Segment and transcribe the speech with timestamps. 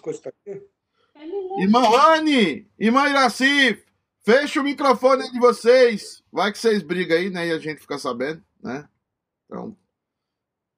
[0.00, 0.62] coisas que tá aqui?
[1.58, 3.82] Irmã Rani, irmã Iraci,
[4.22, 6.22] fecha o microfone de vocês.
[6.32, 7.46] Vai que vocês brigam aí, né?
[7.46, 8.88] E a gente fica sabendo, né?
[9.46, 9.76] Então,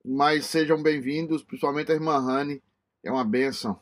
[0.05, 2.63] mas sejam bem-vindos, principalmente a irmã Rani,
[3.03, 3.81] é uma benção,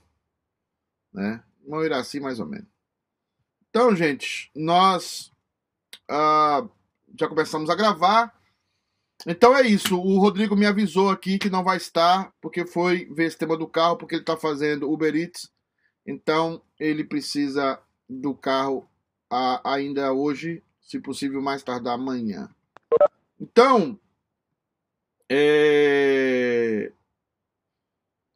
[1.13, 1.43] né?
[1.63, 2.69] Irmão Iraci, mais ou menos.
[3.69, 5.33] Então, gente, nós
[6.11, 6.71] uh,
[7.19, 8.33] já começamos a gravar.
[9.27, 9.99] Então é isso.
[9.99, 13.67] O Rodrigo me avisou aqui que não vai estar, porque foi ver esse tema do
[13.67, 15.51] carro, porque ele está fazendo Uber Eats.
[16.07, 18.89] Então ele precisa do carro
[19.31, 22.49] a, ainda hoje, se possível, mais tardar amanhã.
[23.41, 23.99] Então,
[25.31, 26.93] é...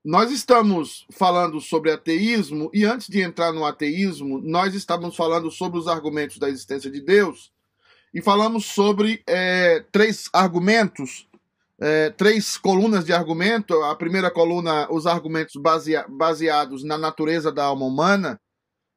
[0.04, 5.78] nós estamos falando sobre ateísmo, e antes de entrar no ateísmo, nós estávamos falando sobre
[5.78, 7.52] os argumentos da existência de Deus
[8.12, 11.28] e falamos sobre é, três argumentos,
[11.80, 13.74] é, três colunas de argumento.
[13.82, 18.40] A primeira coluna, os argumentos basea baseados na natureza da alma humana.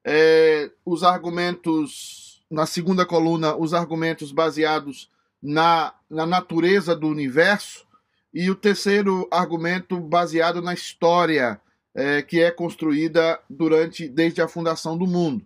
[0.06, 5.10] É, os argumentos, na segunda coluna, os argumentos baseados
[5.42, 7.86] na, na natureza do universo.
[8.34, 11.60] E o terceiro argumento baseado na história
[11.94, 15.46] é, que é construída durante desde a fundação do mundo.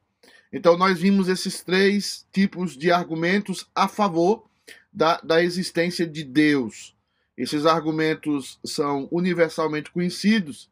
[0.56, 4.46] Então, nós vimos esses três tipos de argumentos a favor
[4.92, 6.96] da, da existência de Deus.
[7.38, 10.70] Esses argumentos são universalmente conhecidos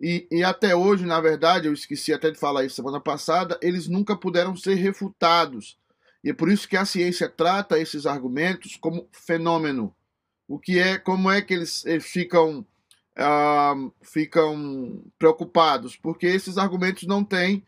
[0.00, 3.86] e, e, até hoje, na verdade, eu esqueci até de falar isso semana passada, eles
[3.86, 5.76] nunca puderam ser refutados.
[6.24, 9.94] E é por isso que a ciência trata esses argumentos como fenômeno.
[10.48, 12.64] O que é, como é que eles, eles ficam,
[13.18, 15.94] uh, ficam preocupados?
[15.94, 17.62] Porque esses argumentos não têm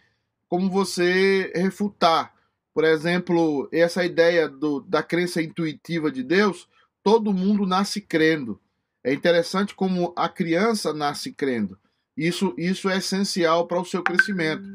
[0.48, 2.32] como você refutar.
[2.72, 6.68] Por exemplo, essa ideia do, da crença intuitiva de Deus,
[7.02, 8.60] todo mundo nasce crendo.
[9.02, 11.78] É interessante como a criança nasce crendo.
[12.16, 14.68] Isso, isso é essencial para o seu crescimento.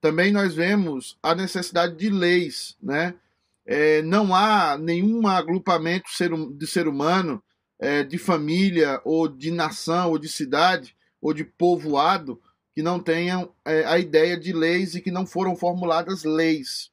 [0.00, 3.14] Também nós vemos a necessidade de leis, né?
[3.66, 6.08] É, não há nenhum agrupamento
[6.56, 7.42] de ser humano,
[7.78, 12.40] é, de família, ou de nação, ou de cidade, ou de povoado,
[12.78, 16.92] que não tenham é, a ideia de leis e que não foram formuladas leis.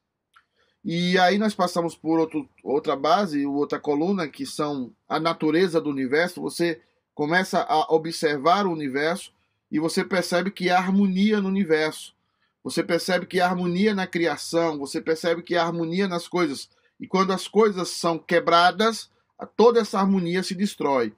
[0.83, 5.91] E aí nós passamos por outro, outra base, outra coluna, que são a natureza do
[5.91, 6.41] universo.
[6.41, 6.81] Você
[7.13, 9.31] começa a observar o universo
[9.71, 12.15] e você percebe que há harmonia no universo.
[12.63, 16.67] Você percebe que há harmonia na criação, você percebe que há harmonia nas coisas.
[16.99, 19.07] E quando as coisas são quebradas,
[19.55, 21.13] toda essa harmonia se destrói.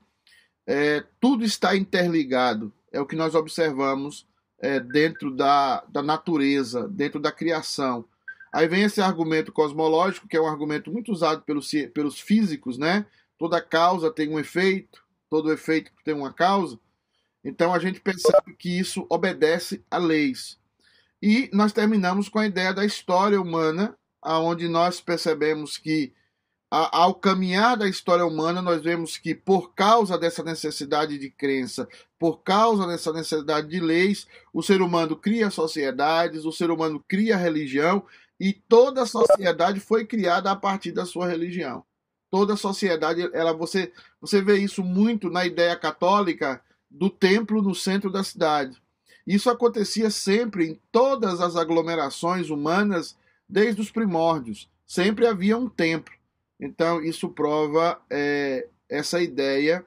[0.67, 4.26] É, tudo está interligado, é o que nós observamos
[4.59, 8.06] é, dentro da, da natureza, dentro da criação.
[8.51, 13.06] Aí vem esse argumento cosmológico, que é um argumento muito usado pelos, pelos físicos, né?
[13.38, 16.79] Toda causa tem um efeito, todo efeito tem uma causa.
[17.44, 20.57] Então a gente percebe que isso obedece a leis.
[21.22, 26.13] E nós terminamos com a ideia da história humana, aonde nós percebemos que
[26.69, 31.88] ao caminhar da história humana, nós vemos que, por causa dessa necessidade de crença,
[32.19, 37.38] por causa dessa necessidade de leis, o ser humano cria sociedades, o ser humano cria
[37.38, 38.06] religião,
[38.39, 41.83] e toda a sociedade foi criada a partir da sua religião.
[42.29, 46.61] Toda a sociedade, ela, você, você vê isso muito na ideia católica
[46.91, 48.77] do templo no centro da cidade.
[49.25, 53.16] Isso acontecia sempre em todas as aglomerações humanas
[53.47, 54.69] desde os primórdios.
[54.85, 56.16] Sempre havia um templo.
[56.59, 59.85] Então, isso prova é, essa ideia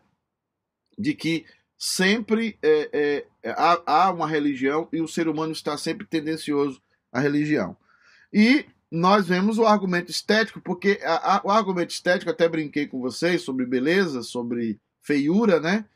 [0.98, 1.44] de que
[1.76, 7.18] sempre é, é, há, há, uma religião e o ser humano está sempre tendencioso à
[7.18, 7.76] religião.
[8.32, 13.00] E nós vemos o argumento estético, porque a, a, o argumento estético, até brinquei com
[13.00, 15.86] vocês sobre beleza, sobre feiura, né?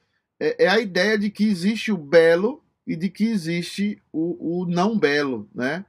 [0.40, 4.66] É, é a ideia de que existe o belo e de que existe o, o
[4.66, 5.84] não belo, né?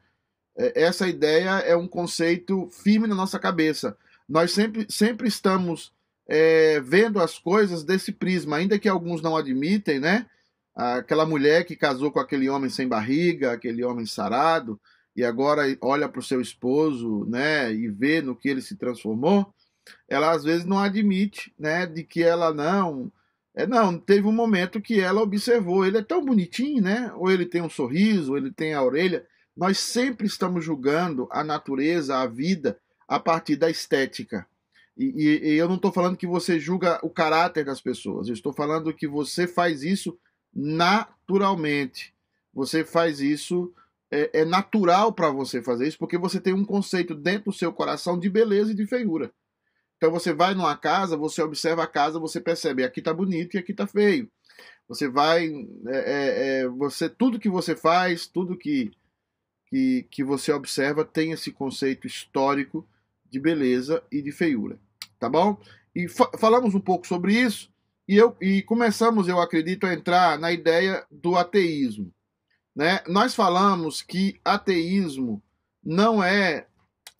[0.58, 5.94] É, essa ideia é um conceito firme na nossa cabeça nós sempre, sempre estamos
[6.28, 10.26] é, vendo as coisas desse prisma, ainda que alguns não admitem, né?
[10.76, 14.80] Aquela mulher que casou com aquele homem sem barriga, aquele homem sarado,
[15.16, 17.72] e agora olha para o seu esposo, né?
[17.74, 19.54] E vê no que ele se transformou,
[20.10, 21.86] ela às vezes não admite, né?
[21.86, 23.12] De que ela não.
[23.56, 27.14] É, não, teve um momento que ela observou, ele é tão bonitinho, né?
[27.16, 29.26] Ou ele tem um sorriso, ou ele tem a orelha.
[29.56, 34.48] Nós sempre estamos julgando a natureza, a vida, a partir da estética.
[34.98, 38.54] E, e, eu não estou falando que você julga o caráter das pessoas, eu estou
[38.54, 40.18] falando que você faz isso
[40.54, 42.14] naturalmente.
[42.54, 43.74] Você faz isso,
[44.10, 47.74] é, é natural para você fazer isso, porque você tem um conceito dentro do seu
[47.74, 49.32] coração de beleza e de feiura.
[49.98, 53.58] Então você vai numa casa, você observa a casa, você percebe aqui está bonito e
[53.58, 54.30] aqui está feio.
[54.88, 55.48] Você vai,
[55.88, 58.92] é, é, é, você tudo que você faz, tudo que,
[59.68, 62.88] que que você observa tem esse conceito histórico
[63.30, 64.80] de beleza e de feiura,
[65.20, 65.60] tá bom?
[65.96, 67.72] E fa falamos um pouco sobre isso
[68.08, 72.12] e eu e começamos, eu acredito, a entrar na ideia do ateísmo,
[72.76, 73.02] né?
[73.08, 75.42] Nós falamos que ateísmo
[75.84, 76.68] não é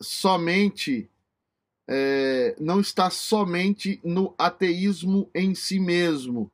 [0.02, 1.10] somente
[1.88, 6.52] é, não está somente no ateísmo em si mesmo.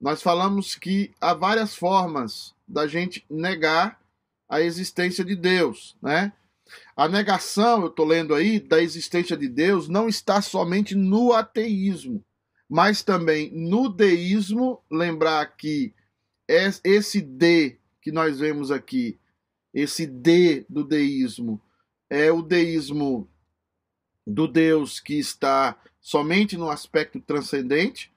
[0.00, 4.00] Nós falamos que há várias formas da gente negar
[4.48, 6.32] a existência de Deus, né?
[6.96, 12.24] A negação, eu estou lendo aí, da existência de Deus não está somente no ateísmo,
[12.68, 14.82] mas também no deísmo.
[14.90, 15.94] Lembrar que
[16.48, 19.18] esse D que nós vemos aqui,
[19.72, 21.60] esse D do deísmo,
[22.08, 23.28] é o deísmo
[24.26, 28.12] do Deus que está somente no aspecto transcendente,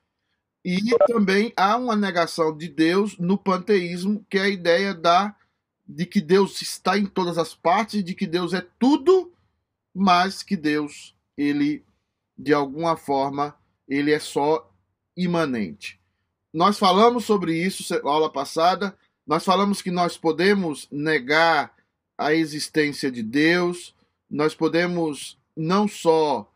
[0.65, 5.35] e também há uma negação de Deus no panteísmo, que é a ideia da
[5.87, 9.31] de que Deus está em todas as partes, de que Deus é tudo,
[9.93, 11.83] mas que Deus, ele
[12.37, 13.55] de alguma forma,
[13.87, 14.71] ele é só
[15.15, 15.99] imanente.
[16.53, 21.73] Nós falamos sobre isso na aula passada, nós falamos que nós podemos negar
[22.17, 23.95] a existência de Deus,
[24.29, 26.51] nós podemos não só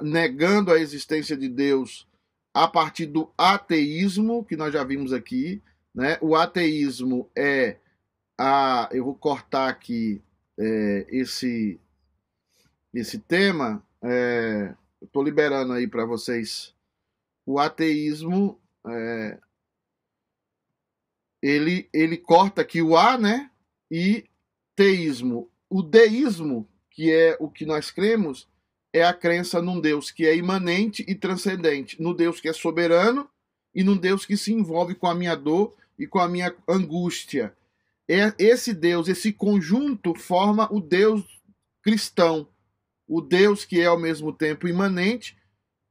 [0.00, 2.06] negando a existência de Deus
[2.52, 5.62] a partir do ateísmo, que nós já vimos aqui,
[5.94, 6.18] né?
[6.20, 7.76] O ateísmo é
[8.38, 8.88] a.
[8.92, 10.22] Eu vou cortar aqui
[10.58, 11.80] é, esse,
[12.94, 13.82] esse tema.
[14.02, 16.74] É, Estou liberando aí para vocês.
[17.44, 18.60] O ateísmo.
[18.86, 19.38] É,
[21.42, 23.50] ele, ele corta aqui o A, né?
[23.90, 24.24] E
[24.74, 25.50] teísmo.
[25.68, 28.48] O deísmo que é o que nós cremos,
[28.90, 33.28] é a crença num Deus que é imanente e transcendente, no Deus que é soberano
[33.74, 37.54] e num Deus que se envolve com a minha dor e com a minha angústia.
[38.08, 41.24] É esse Deus, esse conjunto forma o Deus
[41.82, 42.48] cristão,
[43.06, 45.36] o Deus que é ao mesmo tempo imanente,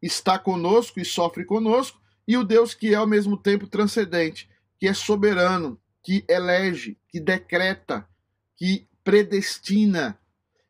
[0.02, 4.88] está conosco e sofre conosco, e o Deus que é ao mesmo tempo transcendente, que
[4.88, 8.08] é soberano, que elege, que decreta,
[8.56, 10.20] que predestina,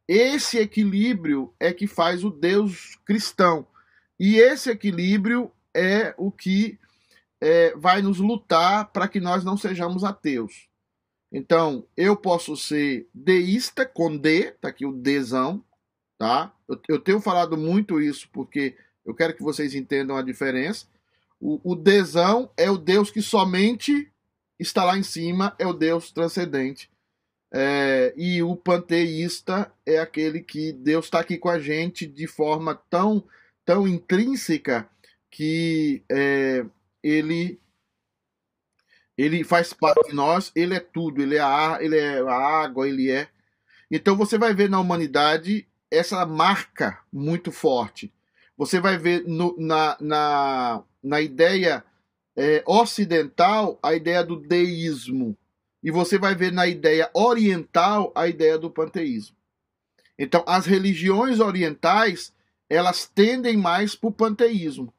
[0.08, 3.68] esse equilíbrio é que faz o Deus cristão.
[4.20, 6.80] E esse equilíbrio é o que
[7.42, 10.68] é, vai nos lutar para que nós não sejamos ateus.
[11.32, 15.64] Então, eu posso ser deísta com D, tá aqui o Dzão,
[16.18, 16.54] tá?
[16.68, 18.76] Eu, eu tenho falado muito isso porque
[19.06, 20.86] eu quero que vocês entendam a diferença.
[21.40, 24.12] O, o Dzão é o Deus que somente
[24.60, 26.90] está lá em cima, é o Deus transcendente.
[27.54, 32.76] É, e o panteísta é aquele que Deus está aqui com a gente de forma
[32.90, 33.24] tão,
[33.64, 34.90] tão intrínseca
[35.30, 36.66] que é,
[37.04, 37.60] ele
[39.18, 42.34] ele faz parte de nós, ele é tudo, ele é a ar, ele é a
[42.64, 43.30] água, ele é.
[43.90, 48.12] Então você vai ver na humanidade essa marca muito forte.
[48.58, 51.84] Você vai ver no, na, na, na ideia
[52.36, 55.38] é, ocidental a ideia do deísmo
[55.82, 59.36] e você vai ver na ideia oriental a ideia do panteísmo.
[60.18, 62.34] Então, as religiões orientais,
[62.70, 64.94] elas tendem mais para o panteísmo,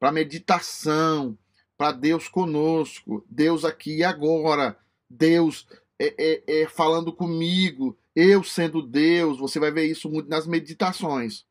[0.00, 1.36] para meditação,
[1.76, 4.76] para Deus conosco, Deus aqui e agora,
[5.08, 5.66] Deus
[5.98, 11.44] é, é, é, falando comigo, eu sendo Deus, você vai ver isso muito nas meditações.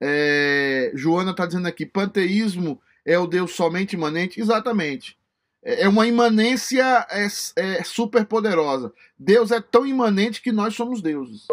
[0.00, 4.40] É, Joana está dizendo aqui, panteísmo é o Deus somente imanente?
[4.40, 5.18] Exatamente.
[5.62, 8.92] É, é uma imanência é, é super poderosa.
[9.18, 11.46] Deus é tão imanente que nós somos deuses.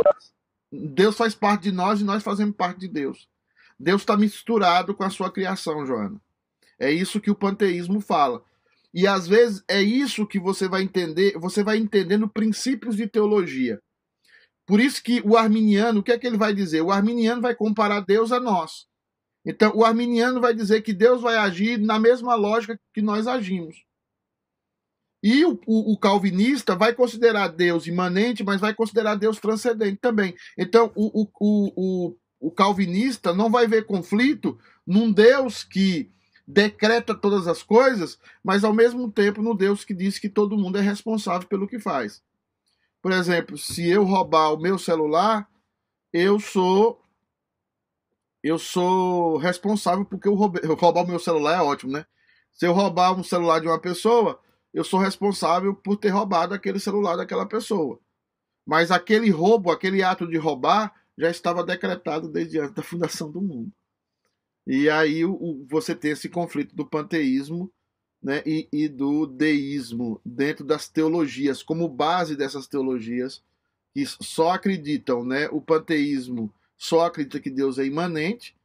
[0.71, 3.27] Deus faz parte de nós e nós fazemos parte de Deus.
[3.79, 6.19] Deus está misturado com a sua criação, Joana.
[6.79, 8.43] É isso que o panteísmo fala.
[8.93, 13.79] E às vezes é isso que você vai entender, você vai entendendo princípios de teologia.
[14.65, 16.81] Por isso que o arminiano, o que é que ele vai dizer?
[16.81, 18.85] O arminiano vai comparar Deus a nós.
[19.45, 23.77] Então, o arminiano vai dizer que Deus vai agir na mesma lógica que nós agimos.
[25.23, 30.35] E o, o, o, calvinista vai considerar Deus imanente, mas vai considerar Deus transcendente também.
[30.57, 31.29] Então, o, o,
[31.75, 36.11] o, o calvinista não vai ver conflito num Deus que
[36.47, 40.77] decreta todas as coisas, mas ao mesmo tempo no Deus que diz que todo mundo
[40.77, 42.23] é responsável pelo que faz.
[43.01, 45.49] Por exemplo, se eu roubar o meu celular,
[46.13, 47.01] eu sou
[48.43, 52.05] eu sou responsável porque eu roubei, roubar o meu celular é ótimo, né?
[52.53, 54.39] Se eu roubar um celular de uma pessoa,
[54.73, 57.99] eu sou responsável por ter roubado aquele celular daquela pessoa.
[58.65, 63.41] Mas aquele roubo, aquele ato de roubar, já estava decretado desde antes da fundação do
[63.41, 63.71] mundo.
[64.67, 67.71] E aí o, você tem esse conflito do panteísmo
[68.21, 73.41] né, e, e do deísmo dentro das teologias, como base dessas teologias
[73.93, 78.55] que só acreditam, né, o panteísmo só acredita que Deus é imanente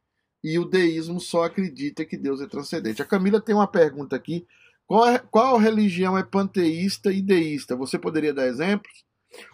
[0.43, 3.01] e o deísmo só acredita que Deus é transcendente.
[3.01, 4.45] A Camila tem uma pergunta aqui:
[4.85, 7.77] qual, é, qual religião é panteísta e deísta?
[7.77, 9.05] Você poderia dar exemplos?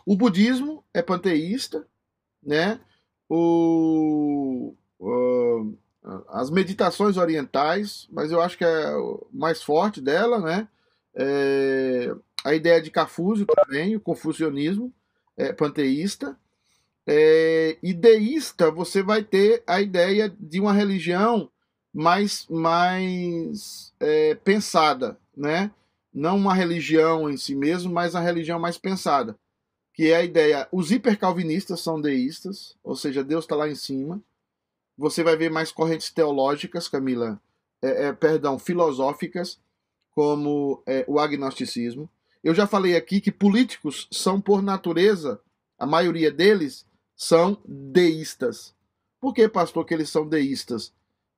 [0.03, 1.87] O budismo é panteísta,
[2.43, 2.81] né?
[3.29, 5.73] O, o,
[6.29, 10.67] as meditações orientais, mas eu acho que é o mais forte dela, né?
[11.15, 14.93] É, a ideia de Confúcio também, o confucionismo
[15.35, 16.37] é panteísta.
[17.05, 21.49] É, e deísta, você vai ter a ideia de uma religião
[21.93, 25.71] mais, mais é, pensada, né?
[26.13, 29.35] Não uma religião em si mesmo, mas a religião mais pensada
[29.99, 30.65] que é a ideia.
[30.71, 34.21] Os hipercalvinistas são deístas, ou seja, Deus está lá em cima.
[34.99, 37.41] Você vai ver mais correntes teológicas, Camila,
[37.81, 39.57] é, é, perdão, filosóficas,
[40.11, 42.09] como é, o agnosticismo.
[42.43, 45.39] Eu já falei aqui que políticos são, por natureza,
[45.77, 48.75] a maioria deles são deístas.
[49.21, 50.93] Por que, pastor, que eles são deístas?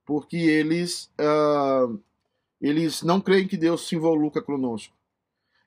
[0.08, 2.00] Porque eles, uh,
[2.60, 4.96] eles não creem que Deus se involucra conosco.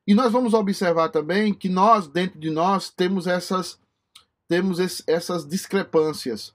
[0.04, 3.78] E nós vamos observar também que nós, dentro de nós, temos essas,
[4.48, 6.52] temos esse, essas discrepâncias.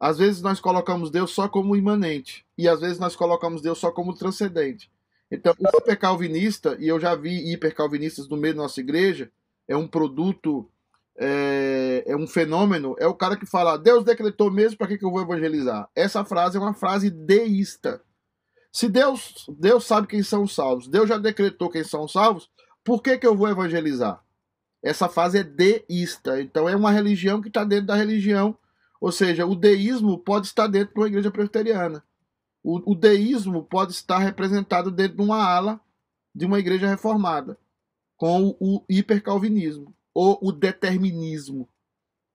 [0.00, 3.90] Às vezes nós colocamos Deus só como imanente, e às vezes nós colocamos Deus só
[3.90, 4.90] como transcendente.
[5.30, 9.30] Então, o hipercalvinista, e eu já vi hipercalvinistas no meio da nossa igreja,
[9.66, 10.68] é um produto,
[11.18, 15.04] é, é um fenômeno, é o cara que fala, Deus decretou mesmo, para que, que
[15.04, 15.88] eu vou evangelizar?
[15.94, 18.00] Essa frase é uma frase deísta.
[18.72, 22.48] Se Deus, Deus sabe quem são os salvos, Deus já decretou quem são os salvos,
[22.84, 24.22] por que, que eu vou evangelizar?
[24.82, 26.40] Essa fase é deísta.
[26.40, 28.56] Então é uma religião que está dentro da religião.
[29.00, 32.02] Ou seja, o deísmo pode estar dentro de uma igreja presbiteriana.
[32.62, 35.80] O, o deísmo pode estar representado dentro de uma ala
[36.34, 37.58] de uma igreja reformada,
[38.16, 41.68] com o, o hipercalvinismo ou o determinismo.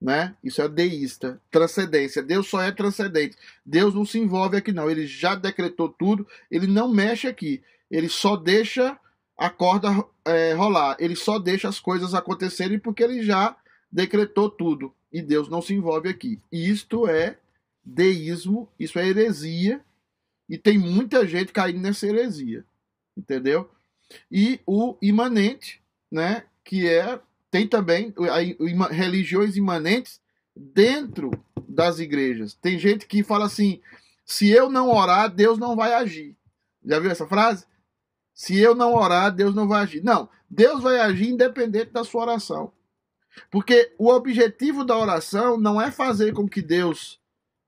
[0.01, 0.35] Né?
[0.43, 2.21] Isso é deísta, transcendência.
[2.21, 3.37] Deus só é transcendente.
[3.65, 4.89] Deus não se envolve aqui, não.
[4.89, 7.63] Ele já decretou tudo, ele não mexe aqui.
[7.89, 8.99] Ele só deixa
[9.37, 9.89] a corda
[10.25, 10.97] é, rolar.
[10.99, 13.55] Ele só deixa as coisas acontecerem porque ele já
[13.91, 14.93] decretou tudo.
[15.13, 16.41] E Deus não se envolve aqui.
[16.51, 17.37] Isto é
[17.85, 19.79] deísmo, isso é heresia.
[20.49, 22.65] E tem muita gente caindo nessa heresia.
[23.15, 23.69] Entendeu?
[24.31, 26.45] E o imanente, né?
[26.63, 27.19] Que é.
[27.51, 28.11] Tem também
[28.89, 30.19] religiões imanentes
[30.55, 31.29] dentro
[31.69, 32.55] das igrejas.
[32.55, 33.79] Tem gente que fala assim:
[34.25, 36.35] se eu não orar, Deus não vai agir.
[36.83, 37.65] Já viu essa frase?
[38.33, 40.03] Se eu não orar, Deus não vai agir.
[40.03, 42.71] Não, Deus vai agir independente da sua oração.
[43.49, 47.19] Porque o objetivo da oração não é fazer com que Deus,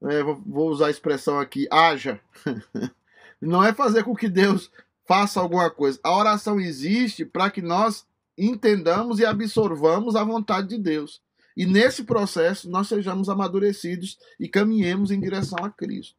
[0.03, 2.19] é, vou usar a expressão aqui, haja.
[3.41, 4.71] não é fazer com que Deus
[5.05, 5.99] faça alguma coisa.
[6.03, 8.05] A oração existe para que nós
[8.37, 11.21] entendamos e absorvamos a vontade de Deus.
[11.55, 16.15] E nesse processo nós sejamos amadurecidos e caminhemos em direção a Cristo.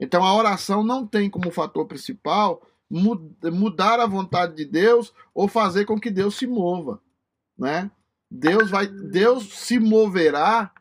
[0.00, 5.86] Então a oração não tem como fator principal mudar a vontade de Deus ou fazer
[5.86, 7.00] com que Deus se mova,
[7.56, 7.90] né?
[8.34, 10.72] Deus vai, Deus se moverá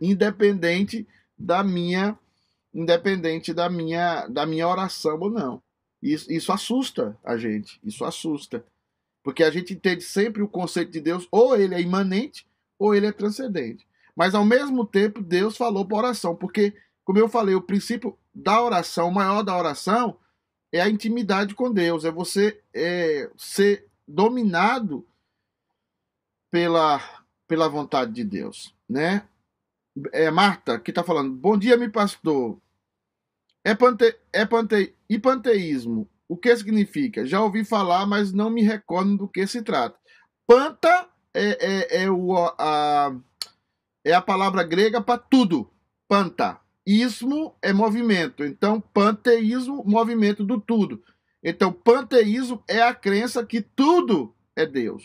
[0.00, 2.16] independente da minha,
[2.72, 5.60] independente da minha, da minha oração ou não.
[6.00, 8.64] Isso, isso assusta a gente, isso assusta,
[9.24, 12.46] porque a gente entende sempre o conceito de Deus ou ele é imanente
[12.78, 13.84] ou ele é transcendente.
[14.14, 18.62] Mas ao mesmo tempo Deus falou para oração, porque como eu falei, o princípio da
[18.62, 20.16] oração, o maior da oração
[20.70, 25.07] é a intimidade com Deus, é você é, ser dominado
[26.50, 27.00] pela,
[27.46, 29.26] pela vontade de Deus, né?
[30.12, 31.34] É Marta que está falando.
[31.34, 32.60] Bom dia, meu pastor.
[33.64, 36.08] É, pante, é pante, e panteísmo.
[36.28, 37.26] O que significa?
[37.26, 39.98] Já ouvi falar, mas não me recordo do que se trata.
[40.46, 43.14] Panta é, é, é, o, a,
[44.04, 45.70] é a palavra grega para tudo.
[46.06, 46.60] Panta.
[46.86, 48.44] Ismo é movimento.
[48.44, 51.02] Então, panteísmo, movimento do tudo.
[51.42, 55.02] Então, panteísmo é a crença que tudo é Deus.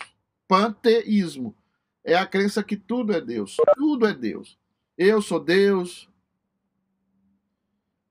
[0.48, 1.56] Panteísmo
[2.04, 3.58] é a crença que tudo é Deus.
[3.76, 4.58] Tudo é Deus.
[4.98, 6.10] Eu sou Deus.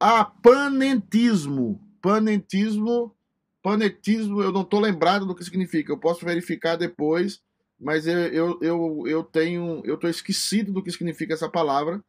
[0.00, 1.80] Ah, panentismo.
[2.00, 3.14] Panentismo.
[3.62, 5.92] Panetismo, eu não estou lembrado do que significa.
[5.92, 7.40] Eu posso verificar depois,
[7.78, 9.82] mas eu, eu, eu, eu tenho.
[9.84, 12.02] Eu estou esquecido do que significa essa palavra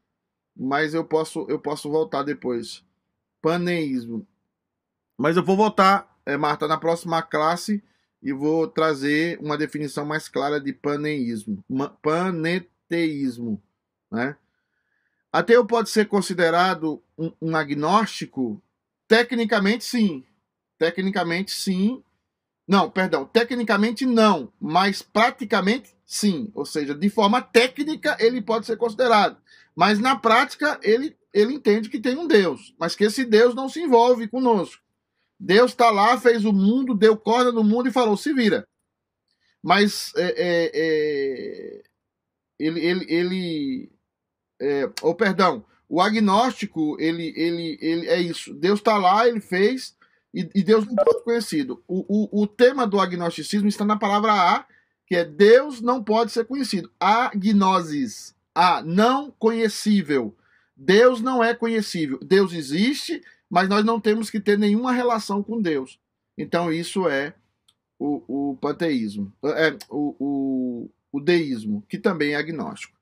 [0.55, 2.83] mas eu posso eu posso voltar depois.
[3.41, 4.25] Paneísmo.
[5.17, 7.83] Mas eu vou voltar, é, Marta, na próxima classe
[8.23, 11.63] e vou trazer uma definição mais clara de paneísmo,
[12.01, 13.61] paneteísmo,
[14.09, 14.37] né?
[15.31, 18.61] Ateu pode ser considerado um, um agnóstico?
[19.07, 20.23] Tecnicamente, sim.
[20.77, 22.03] Tecnicamente, sim.
[22.67, 26.51] Não, perdão, tecnicamente não, mas praticamente sim.
[26.53, 29.37] Ou seja, de forma técnica ele pode ser considerado.
[29.75, 33.67] Mas na prática ele, ele entende que tem um Deus, mas que esse Deus não
[33.67, 34.82] se envolve conosco.
[35.45, 38.65] Deus está lá, fez o mundo, deu corda no mundo e falou: se vira.
[39.61, 41.83] Mas é, é, é,
[42.57, 43.91] ele, ele, ele
[44.61, 48.53] é, oh, perdão, o agnóstico ele, ele, ele é isso.
[48.53, 49.97] Deus está lá, ele fez
[50.33, 51.83] e, e Deus não pode ser conhecido.
[51.89, 54.65] O, o, o tema do agnosticismo está na palavra a,
[55.05, 56.89] que é Deus não pode ser conhecido.
[56.97, 60.33] Agnosis, a não conhecível.
[60.73, 62.17] Deus não é conhecível.
[62.23, 65.99] Deus existe, mas nós não temos que ter nenhuma relação com Deus.
[66.37, 67.33] Então, isso é
[67.99, 72.97] o, o panteísmo, é, o, o, o deísmo, que também é agnóstico.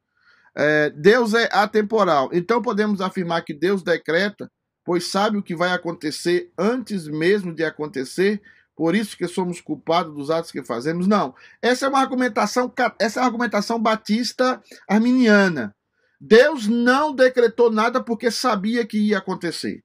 [0.55, 2.29] É, Deus é atemporal.
[2.33, 4.51] Então, podemos afirmar que Deus decreta,
[4.83, 8.41] pois sabe o que vai acontecer antes mesmo de acontecer,
[8.75, 11.07] por isso que somos culpados dos atos que fazemos.
[11.07, 11.35] Não.
[11.61, 15.75] Essa é uma argumentação, essa é a argumentação batista arminiana.
[16.19, 19.83] Deus não decretou nada porque sabia que ia acontecer.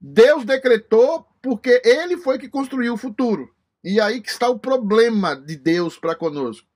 [0.00, 3.52] Deus decretou porque ele foi que construiu o futuro.
[3.82, 6.66] E aí que está o problema de Deus para conosco.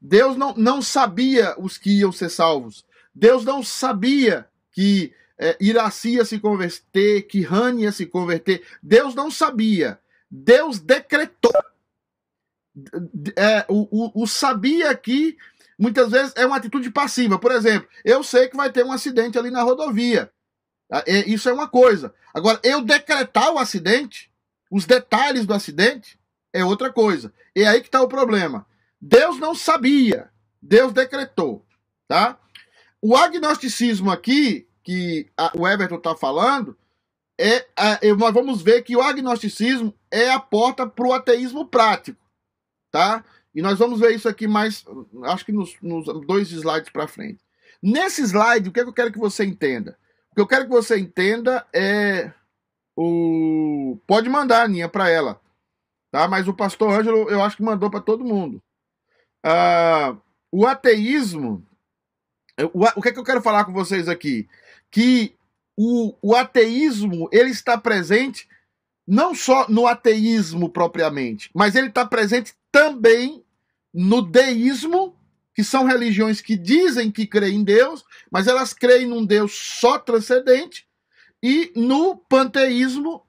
[0.00, 2.84] Deus não, não sabia os que iam ser salvos.
[3.14, 5.56] Deus não sabia que é,
[6.24, 8.62] se converter, que Rani ia se converter.
[8.82, 9.98] Deus não sabia.
[10.30, 11.52] Deus decretou.
[13.36, 15.36] É, o, o, o sabia aqui,
[15.78, 17.38] muitas vezes, é uma atitude passiva.
[17.38, 20.30] Por exemplo, eu sei que vai ter um acidente ali na rodovia.
[20.94, 22.14] Ah, é, isso é uma coisa.
[22.32, 24.30] Agora, eu decretar o acidente,
[24.70, 26.16] os detalhes do acidente,
[26.52, 27.32] é outra coisa.
[27.56, 28.64] E é aí que está o problema.
[29.00, 30.30] Deus não sabia,
[30.62, 31.66] Deus decretou,
[32.06, 32.38] tá?
[33.02, 36.78] O agnosticismo aqui, que a, o Everton está falando,
[37.36, 37.66] é,
[38.00, 42.24] é, nós vamos ver que o agnosticismo é a porta para o ateísmo prático,
[42.92, 43.24] tá?
[43.52, 44.84] E nós vamos ver isso aqui mais,
[45.24, 47.40] acho que nos, nos dois slides para frente.
[47.82, 49.98] Nesse slide, o que, é que eu quero que você entenda?
[50.34, 52.32] O que eu quero que você entenda é
[52.96, 53.96] o.
[54.04, 55.40] Pode mandar, Aninha, para ela.
[56.10, 56.26] Tá?
[56.26, 58.60] Mas o pastor Ângelo, eu acho que mandou para todo mundo.
[59.46, 60.20] Uh,
[60.50, 61.64] o ateísmo.
[62.72, 64.48] O, o que é que eu quero falar com vocês aqui?
[64.90, 65.36] Que
[65.76, 68.48] o, o ateísmo ele está presente
[69.06, 73.44] não só no ateísmo propriamente, mas ele está presente também
[73.92, 75.16] no deísmo
[75.54, 79.98] que são religiões que dizem que creem em Deus, mas elas creem num Deus só
[79.98, 80.86] transcendente,
[81.42, 83.22] e no panteísmo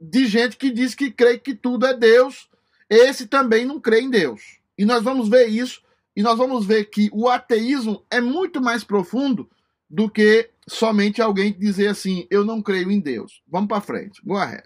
[0.00, 2.48] de gente que diz que crê que tudo é Deus,
[2.88, 4.58] esse também não crê em Deus.
[4.76, 5.82] E nós vamos ver isso,
[6.16, 9.48] e nós vamos ver que o ateísmo é muito mais profundo
[9.88, 13.42] do que somente alguém dizer assim, eu não creio em Deus.
[13.46, 14.62] Vamos para frente, boa ré.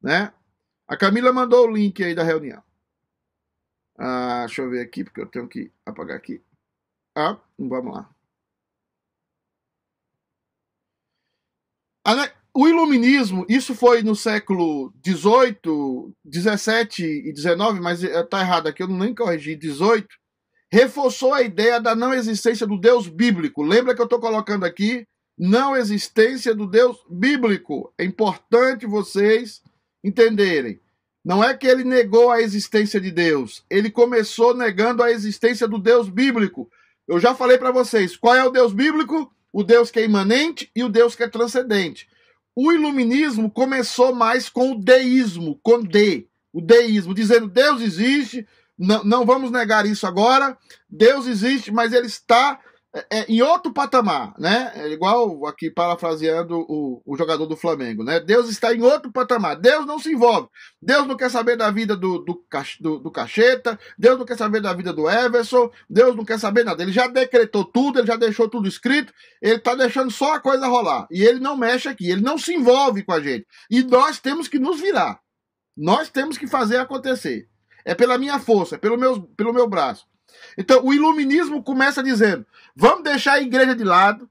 [0.00, 0.32] Né?
[0.86, 2.62] A Camila mandou o link aí da reunião.
[3.98, 6.42] Ah, deixa eu ver aqui, porque eu tenho que apagar aqui.
[7.14, 8.10] Ah, vamos lá.
[12.58, 18.88] O iluminismo, isso foi no século 18, 17 e 19, mas está errado aqui, eu
[18.88, 20.06] nem corrigi, 18,
[20.72, 23.62] reforçou a ideia da não existência do Deus bíblico.
[23.62, 25.06] Lembra que eu estou colocando aqui
[25.38, 27.92] não existência do Deus bíblico.
[27.98, 29.62] É importante vocês
[30.02, 30.80] entenderem.
[31.26, 35.76] Não é que ele negou a existência de Deus, ele começou negando a existência do
[35.76, 36.70] Deus bíblico.
[37.08, 39.28] Eu já falei para vocês, qual é o Deus bíblico?
[39.52, 42.08] O Deus que é imanente e o Deus que é transcendente.
[42.54, 48.46] O iluminismo começou mais com o deísmo, com D, o deísmo, dizendo Deus existe,
[48.78, 50.56] não, não vamos negar isso agora,
[50.88, 52.60] Deus existe, mas ele está
[52.96, 54.72] é, é, em outro patamar, né?
[54.74, 58.18] É igual aqui parafraseando o, o jogador do Flamengo, né?
[58.20, 59.56] Deus está em outro patamar.
[59.56, 60.48] Deus não se envolve.
[60.80, 62.42] Deus não quer saber da vida do, do,
[62.80, 66.64] do, do Cacheta, Deus não quer saber da vida do Everson, Deus não quer saber
[66.64, 66.82] nada.
[66.82, 70.66] Ele já decretou tudo, ele já deixou tudo escrito, ele está deixando só a coisa
[70.66, 71.06] rolar.
[71.10, 73.46] E ele não mexe aqui, ele não se envolve com a gente.
[73.70, 75.20] E nós temos que nos virar.
[75.76, 77.46] Nós temos que fazer acontecer.
[77.84, 80.06] É pela minha força, é pelo meu, pelo meu braço.
[80.56, 84.28] Então, o iluminismo começa dizendo: vamos deixar a igreja de lado,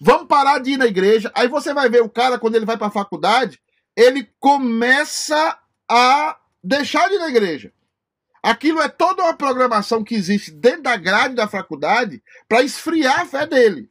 [0.00, 1.30] vamos parar de ir na igreja.
[1.34, 3.60] Aí você vai ver o cara, quando ele vai para a faculdade,
[3.94, 5.58] ele começa
[5.88, 7.72] a deixar de ir na igreja.
[8.42, 13.26] Aquilo é toda uma programação que existe dentro da grade da faculdade para esfriar a
[13.26, 13.90] fé dele.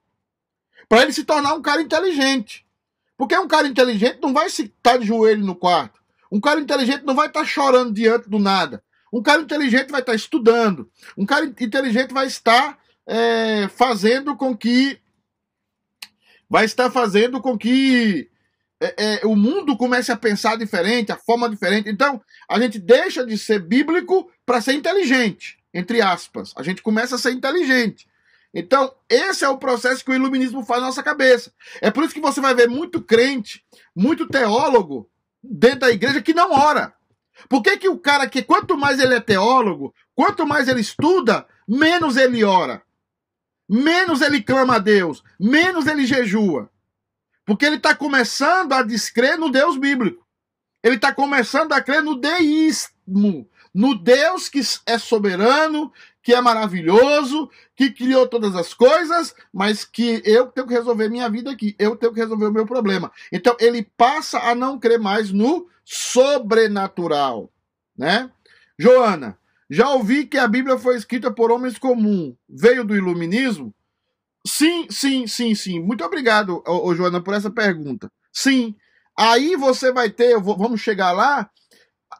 [0.87, 2.65] Para ele se tornar um cara inteligente.
[3.17, 5.99] Porque um cara inteligente não vai estar tá de joelho no quarto.
[6.31, 8.81] Um cara inteligente não vai estar tá chorando diante do nada.
[9.15, 10.91] Um cara inteligente vai estar estudando.
[11.17, 14.99] Um cara inteligente vai estar é, fazendo com que.
[16.49, 18.29] Vai estar fazendo com que.
[18.81, 21.89] é, é, o mundo comece a pensar diferente, a forma diferente.
[21.89, 26.51] Então, a gente deixa de ser bíblico para ser inteligente, entre aspas.
[26.57, 28.05] A gente começa a ser inteligente.
[28.53, 31.53] Então, esse é o processo que o iluminismo faz na nossa cabeça.
[31.79, 33.63] É por isso que você vai ver muito crente,
[33.95, 35.09] muito teólogo
[35.41, 36.93] dentro da igreja que não ora.
[37.49, 41.47] Por que, que o cara que quanto mais ele é teólogo, quanto mais ele estuda,
[41.67, 42.81] menos ele ora?
[43.67, 46.69] Menos ele clama a Deus, menos ele jejua.
[47.45, 50.25] Porque ele está começando a descrer no Deus bíblico.
[50.83, 55.91] Ele está começando a crer no deísmo, no Deus que é soberano,
[56.25, 61.29] que é maravilhoso, que criou todas as coisas, mas que eu tenho que resolver minha
[61.29, 63.11] vida aqui, eu tenho que resolver o meu problema.
[63.31, 67.51] Então ele passa a não crer mais no sobrenatural,
[67.95, 68.31] né?
[68.77, 69.37] Joana,
[69.69, 73.71] já ouvi que a Bíblia foi escrita por homens comuns, veio do iluminismo?
[74.47, 75.79] Sim, sim, sim, sim.
[75.79, 78.11] Muito obrigado, ô, ô, Joana, por essa pergunta.
[78.33, 78.75] Sim.
[79.15, 81.51] Aí você vai ter, vou, vamos chegar lá.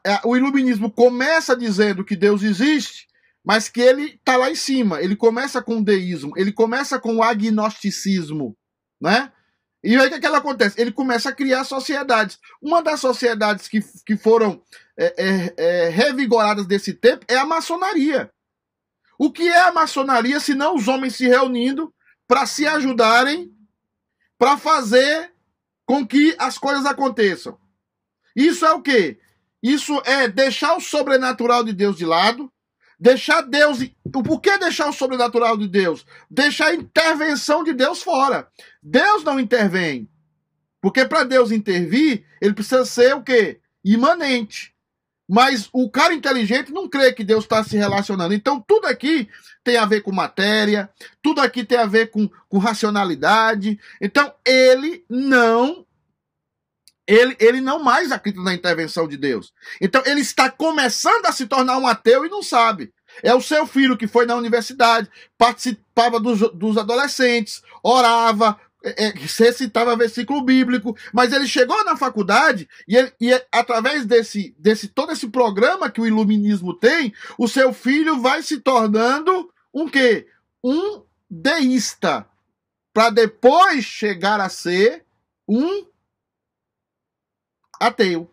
[0.06, 3.05] É, o iluminismo começa dizendo que Deus existe,
[3.46, 5.00] mas que ele está lá em cima.
[5.00, 8.56] Ele começa com o deísmo, ele começa com o agnosticismo,
[9.00, 9.32] né?
[9.84, 10.80] E aí o que, que acontece?
[10.80, 12.40] Ele começa a criar sociedades.
[12.60, 14.60] Uma das sociedades que, que foram
[14.98, 18.28] é, é, é, revigoradas desse tempo é a maçonaria.
[19.16, 21.94] O que é a maçonaria se não os homens se reunindo
[22.26, 23.52] para se ajudarem
[24.36, 25.32] para fazer
[25.86, 27.56] com que as coisas aconteçam.
[28.34, 29.20] Isso é o quê?
[29.62, 32.52] Isso é deixar o sobrenatural de Deus de lado,
[32.98, 33.78] deixar Deus.
[34.04, 36.06] O porquê deixar o sobrenatural de Deus?
[36.30, 38.48] Deixar a intervenção de Deus fora.
[38.82, 40.08] Deus não intervém.
[40.80, 43.60] Porque para Deus intervir, ele precisa ser o quê?
[43.84, 44.74] Imanente.
[45.28, 48.32] Mas o cara inteligente não crê que Deus está se relacionando.
[48.32, 49.28] Então, tudo aqui
[49.64, 50.88] tem a ver com matéria,
[51.20, 53.78] tudo aqui tem a ver com, com racionalidade.
[54.00, 55.85] Então, ele não.
[57.06, 59.52] Ele, ele não mais acredita na intervenção de Deus.
[59.80, 62.92] Então, ele está começando a se tornar um ateu e não sabe.
[63.22, 69.14] É o seu filho que foi na universidade, participava dos, dos adolescentes, orava, é, é,
[69.16, 75.12] recitava versículo bíblico, mas ele chegou na faculdade e, ele, e através desse, desse todo
[75.12, 80.28] esse programa que o iluminismo tem, o seu filho vai se tornando um quê?
[80.62, 82.26] Um deísta,
[82.92, 85.04] para depois chegar a ser
[85.48, 85.84] um
[87.80, 88.30] ateu.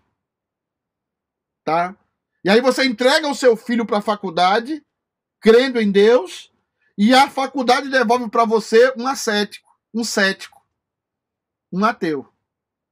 [1.63, 1.95] Tá?
[2.43, 4.84] E aí você entrega o seu filho para a faculdade,
[5.39, 6.51] crendo em Deus,
[6.97, 10.62] e a faculdade devolve para você um ascético um cético,
[11.71, 12.27] um ateu,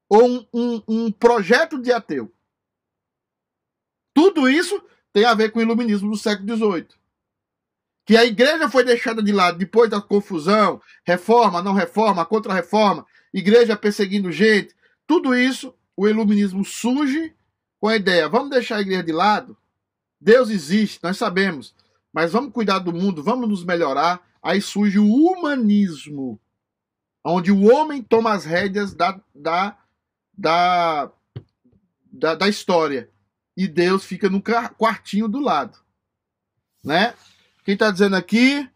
[0.07, 2.31] ou um, um, um projeto de ateu.
[4.13, 6.87] Tudo isso tem a ver com o iluminismo do século XVIII.
[8.05, 13.75] Que a igreja foi deixada de lado depois da confusão, reforma, não reforma, contra-reforma, igreja
[13.75, 14.75] perseguindo gente.
[15.07, 17.31] Tudo isso, o iluminismo surge
[17.79, 19.55] com a ideia: vamos deixar a igreja de lado?
[20.19, 21.75] Deus existe, nós sabemos,
[22.11, 24.19] mas vamos cuidar do mundo, vamos nos melhorar.
[24.41, 26.39] Aí surge o humanismo,
[27.23, 29.77] onde o homem toma as rédeas da, da,
[30.35, 31.11] da,
[32.11, 33.07] da, da história
[33.55, 35.77] e Deus fica no quartinho do lado,
[36.83, 37.13] né?
[37.63, 38.67] Quem está dizendo aqui?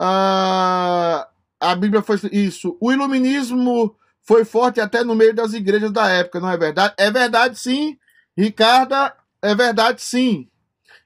[0.00, 1.28] Uh,
[1.60, 2.74] a Bíblia foi isso.
[2.80, 6.94] O iluminismo foi forte até no meio das igrejas da época, não é verdade?
[6.96, 7.98] É verdade, sim,
[8.36, 8.94] Ricardo.
[9.42, 10.48] É verdade, sim.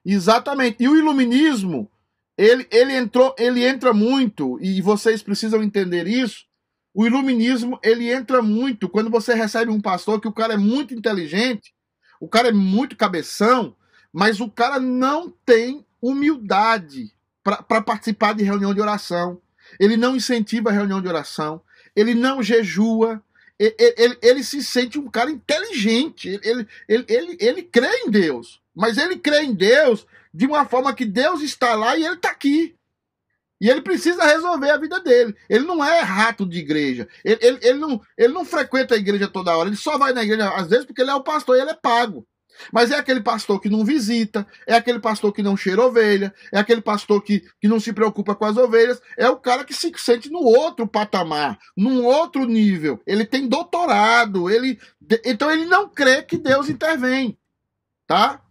[0.05, 0.77] Exatamente.
[0.81, 1.91] E o iluminismo,
[2.37, 6.49] ele, ele entrou, ele entra muito e vocês precisam entender isso
[6.99, 10.93] o iluminismo, ele entra muito quando você recebe um pastor que o cara é muito
[10.93, 11.73] inteligente,
[12.21, 13.77] o cara é muito cabeção,
[14.13, 17.13] mas o cara não tem humildade
[17.45, 19.41] para participar de reunião de oração.
[19.79, 21.63] Ele não incentiva a reunião de oração.
[21.99, 23.21] Ele não jejua.
[23.59, 26.29] Ele, ele, ele se sente um cara inteligente.
[26.45, 28.61] Ele, ele, ele, ele crê em Deus.
[28.75, 32.31] Mas ele crê em Deus de uma forma que Deus está lá e ele está
[32.31, 32.77] aqui.
[33.61, 35.35] E ele precisa resolver a vida dele.
[35.49, 37.09] Ele não é rato de igreja.
[37.25, 39.69] Ele, ele, ele, não, ele não frequenta a igreja toda hora.
[39.69, 41.75] Ele só vai na igreja, às vezes, porque ele é o pastor e ele é
[41.75, 42.25] pago.
[42.73, 46.59] Mas é aquele pastor que não visita, é aquele pastor que não cheira ovelha, é
[46.59, 49.93] aquele pastor que, que não se preocupa com as ovelhas, é o cara que se
[49.97, 53.01] sente no outro patamar, num outro nível.
[53.07, 54.79] Ele tem doutorado, ele
[55.25, 57.37] então ele não crê que Deus intervém,
[58.07, 58.43] tá?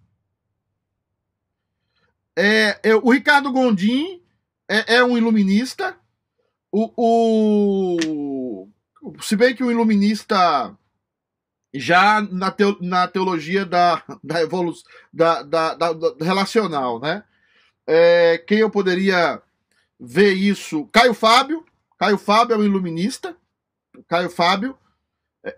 [2.36, 4.22] É, é o Ricardo Gondim
[4.68, 5.98] é, é um iluminista.
[6.72, 8.68] O, o,
[9.22, 10.78] se bem que o iluminista
[11.74, 17.24] já na, teo, na teologia da, da evolução da, da, da, da, relacional, né?
[17.86, 19.42] É, quem eu poderia
[20.00, 20.86] ver isso?
[20.88, 21.66] Caio Fábio.
[21.98, 23.36] Caio Fábio é um iluminista.
[24.08, 24.78] Caio Fábio.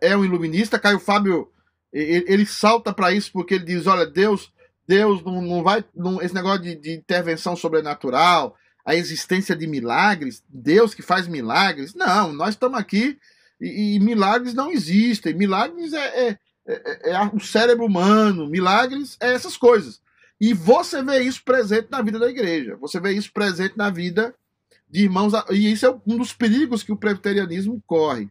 [0.02, 0.80] é um iluminista.
[0.80, 1.52] Caio Fábio,
[1.92, 4.52] ele, ele salta para isso porque ele diz: olha, Deus,
[4.88, 5.84] Deus não, não vai.
[5.96, 11.96] Não, esse negócio de, de intervenção sobrenatural, a existência de milagres, Deus que faz milagres.
[11.96, 13.20] Não, nós estamos aqui
[13.60, 15.34] e, e, milagres não existem.
[15.34, 20.02] Milagres é, é, é, é, o cérebro humano, milagres é essas coisas.
[20.40, 22.78] E você vê isso presente na vida da igreja.
[22.78, 24.34] Você vê isso presente na vida
[24.90, 25.34] de irmãos.
[25.52, 28.30] E isso é um dos perigos que o presbiterianismo corre.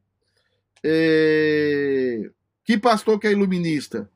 [0.83, 2.31] É...
[2.65, 4.11] Que pastor que é iluminista?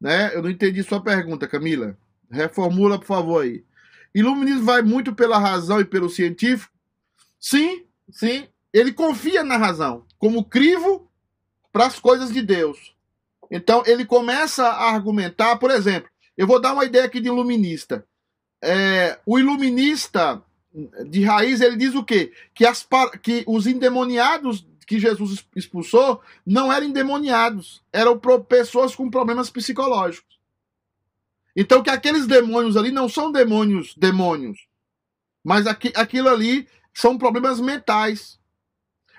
[0.00, 0.34] Né?
[0.34, 1.96] Eu não entendi sua pergunta, Camila.
[2.30, 3.64] Reformula, por favor, aí.
[4.14, 6.72] Iluminismo vai muito pela razão e pelo científico?
[7.38, 8.48] Sim, sim.
[8.72, 11.10] Ele confia na razão, como crivo
[11.72, 12.94] para as coisas de Deus.
[13.50, 18.06] Então, ele começa a argumentar, por exemplo, eu vou dar uma ideia aqui de iluminista.
[18.62, 20.40] É, o iluminista
[21.08, 22.32] de raiz, ele diz o quê?
[22.54, 22.86] Que, as,
[23.22, 30.40] que os endemoniados que Jesus expulsou não eram endemoniados, eram pessoas com problemas psicológicos.
[31.54, 34.66] Então que aqueles demônios ali não são demônios, demônios,
[35.44, 38.39] mas aqui, aquilo ali são problemas mentais.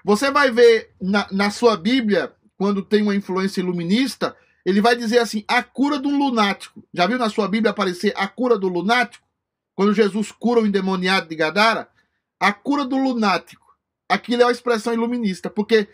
[0.03, 4.35] Você vai ver na, na sua Bíblia, quando tem uma influência iluminista,
[4.65, 6.83] ele vai dizer assim: a cura do lunático.
[6.93, 9.25] Já viu na sua Bíblia aparecer a cura do lunático?
[9.75, 11.89] Quando Jesus cura o endemoniado de Gadara?
[12.39, 13.75] A cura do lunático.
[14.09, 15.87] Aquilo é uma expressão iluminista, porque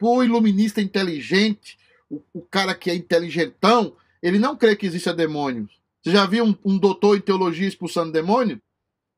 [0.00, 5.70] o iluminista inteligente, o, o, cara que é inteligentão, ele não crê que exista demônios.
[6.02, 8.60] Você já viu um, um doutor em teologia expulsando demônio?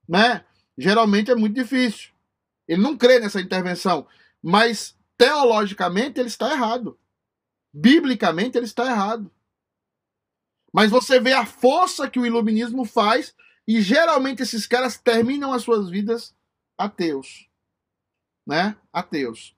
[0.08, 0.44] Né?
[0.76, 2.10] Geralmente é muito difícil.
[2.66, 4.06] Ele não crê nessa intervenção.
[4.42, 6.98] Mas teologicamente ele está errado.
[7.72, 9.30] Biblicamente ele está errado.
[10.72, 13.34] Mas você vê a força que o iluminismo faz
[13.68, 16.34] e geralmente esses caras terminam as suas vidas
[16.76, 17.48] ateus.
[18.46, 18.76] Né?
[18.92, 19.54] Ateus.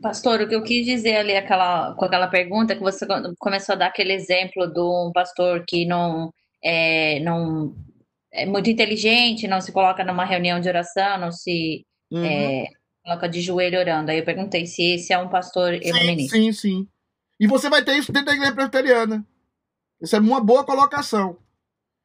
[0.00, 3.06] Pastor, o que eu quis dizer ali aquela, com aquela pergunta que você
[3.38, 6.30] começou a dar aquele exemplo de um pastor que não
[6.62, 7.74] é, não
[8.32, 12.24] é muito inteligente, não se coloca numa reunião de oração, não se uhum.
[12.24, 12.66] é,
[13.04, 14.10] coloca de joelho orando.
[14.10, 16.36] Aí eu perguntei se esse é um pastor iluminista.
[16.36, 16.88] Sim, sim.
[17.38, 19.26] E você vai ter isso dentro da igreja presbiteriana.
[20.00, 21.38] Isso é uma boa colocação.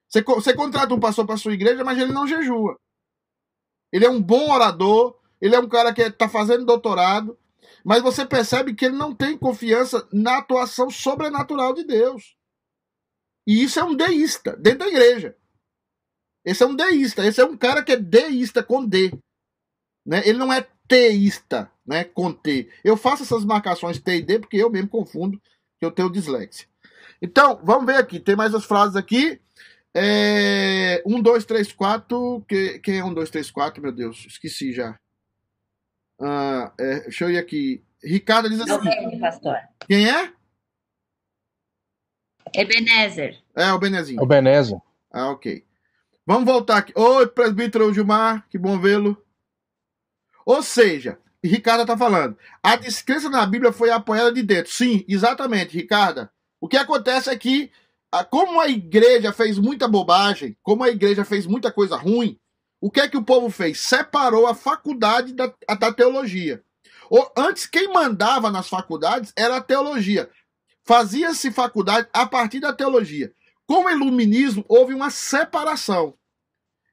[0.08, 2.78] Você, você contrata um pastor para sua igreja, mas ele não jejua.
[3.92, 7.38] Ele é um bom orador, ele é um cara que está fazendo doutorado,
[7.84, 12.36] mas você percebe que ele não tem confiança na atuação sobrenatural de Deus.
[13.48, 15.36] E isso é um deísta dentro da igreja.
[16.46, 17.26] Esse é um deísta.
[17.26, 19.12] Esse é um cara que é deísta com D.
[20.06, 20.22] Né?
[20.26, 22.70] Ele não é teísta né, com T.
[22.84, 25.42] Eu faço essas marcações T e D porque eu mesmo confundo
[25.80, 26.68] que eu tenho dislexia.
[27.22, 28.20] Então, vamos ver aqui.
[28.20, 29.40] Tem mais as frases aqui.
[29.94, 31.04] É...
[31.06, 32.46] 1, 2, 3, 4.
[32.84, 33.82] Quem é 1, 2, 3, 4?
[33.82, 34.98] Meu Deus, esqueci já.
[36.20, 37.84] Ah, é, deixa eu ir aqui.
[38.04, 39.20] Ricardo diz assim.
[39.20, 39.58] Pastor.
[39.88, 40.32] Quem é?
[42.54, 43.42] Ebenezer.
[43.56, 44.22] É, o Benezinho.
[44.22, 44.80] O Benézer.
[45.12, 45.64] Ah, ok.
[46.26, 46.94] Vamos voltar aqui.
[46.96, 49.18] Oi, presbítero Gilmar, que bom vê-lo.
[50.45, 54.71] Ou seja, Ricardo está falando, a descrença na Bíblia foi apoiada de dentro.
[54.71, 56.30] Sim, exatamente, Ricardo.
[56.60, 57.71] O que acontece é que,
[58.30, 62.39] como a igreja fez muita bobagem, como a igreja fez muita coisa ruim,
[62.80, 63.80] o que é que o povo fez?
[63.80, 66.63] Separou a faculdade da, da teologia.
[67.10, 70.30] Ou, antes, quem mandava nas faculdades era a teologia.
[70.84, 73.34] Fazia-se faculdade a partir da teologia.
[73.67, 76.15] Com o iluminismo, houve uma separação.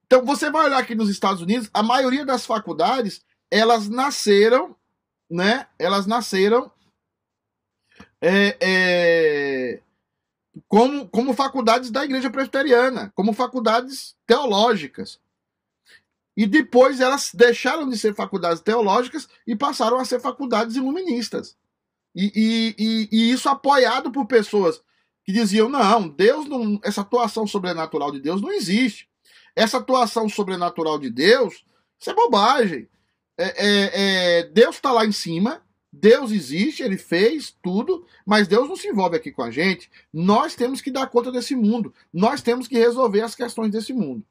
[0.04, 4.76] Então, você vai olhar aqui nos Estados Unidos, a maioria das faculdades, elas nasceram,
[5.30, 5.66] né?
[5.78, 6.70] Elas nasceram
[8.20, 9.80] é, é,
[10.66, 15.20] como, como faculdades da igreja presbiteriana, como faculdades teológicas.
[16.36, 21.56] E depois elas deixaram de ser faculdades teológicas e passaram a ser faculdades iluministas.
[22.14, 24.80] E, e, e, e isso apoiado por pessoas
[25.24, 26.78] que diziam: não, Deus não.
[26.82, 29.08] Essa atuação sobrenatural de Deus não existe.
[29.54, 31.64] Essa atuação sobrenatural de Deus,
[31.98, 32.88] isso é bobagem.
[33.38, 33.90] É, é,
[34.40, 38.88] é, Deus está lá em cima, Deus existe, ele fez tudo, mas Deus não se
[38.88, 39.88] envolve aqui com a gente.
[40.12, 41.94] Nós temos que dar conta desse mundo.
[42.12, 44.24] Nós temos que resolver as questões desse mundo.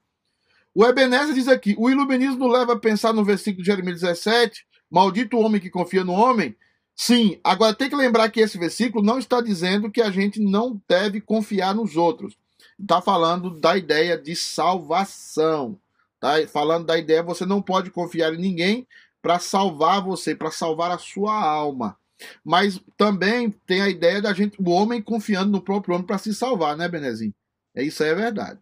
[0.75, 5.37] O Ebenezer diz aqui: o iluminismo leva a pensar no versículo de Jeremias 17, maldito
[5.37, 6.55] o homem que confia no homem.
[6.95, 10.81] Sim, agora tem que lembrar que esse versículo não está dizendo que a gente não
[10.87, 12.37] deve confiar nos outros.
[12.79, 15.79] Está falando da ideia de salvação.
[16.19, 18.87] Tá falando da ideia, você não pode confiar em ninguém
[19.21, 21.97] para salvar você, para salvar a sua alma.
[22.43, 26.33] Mas também tem a ideia da gente, o homem confiando no próprio homem para se
[26.33, 27.33] salvar, né, Benezinho?
[27.75, 28.59] É isso aí é verdade.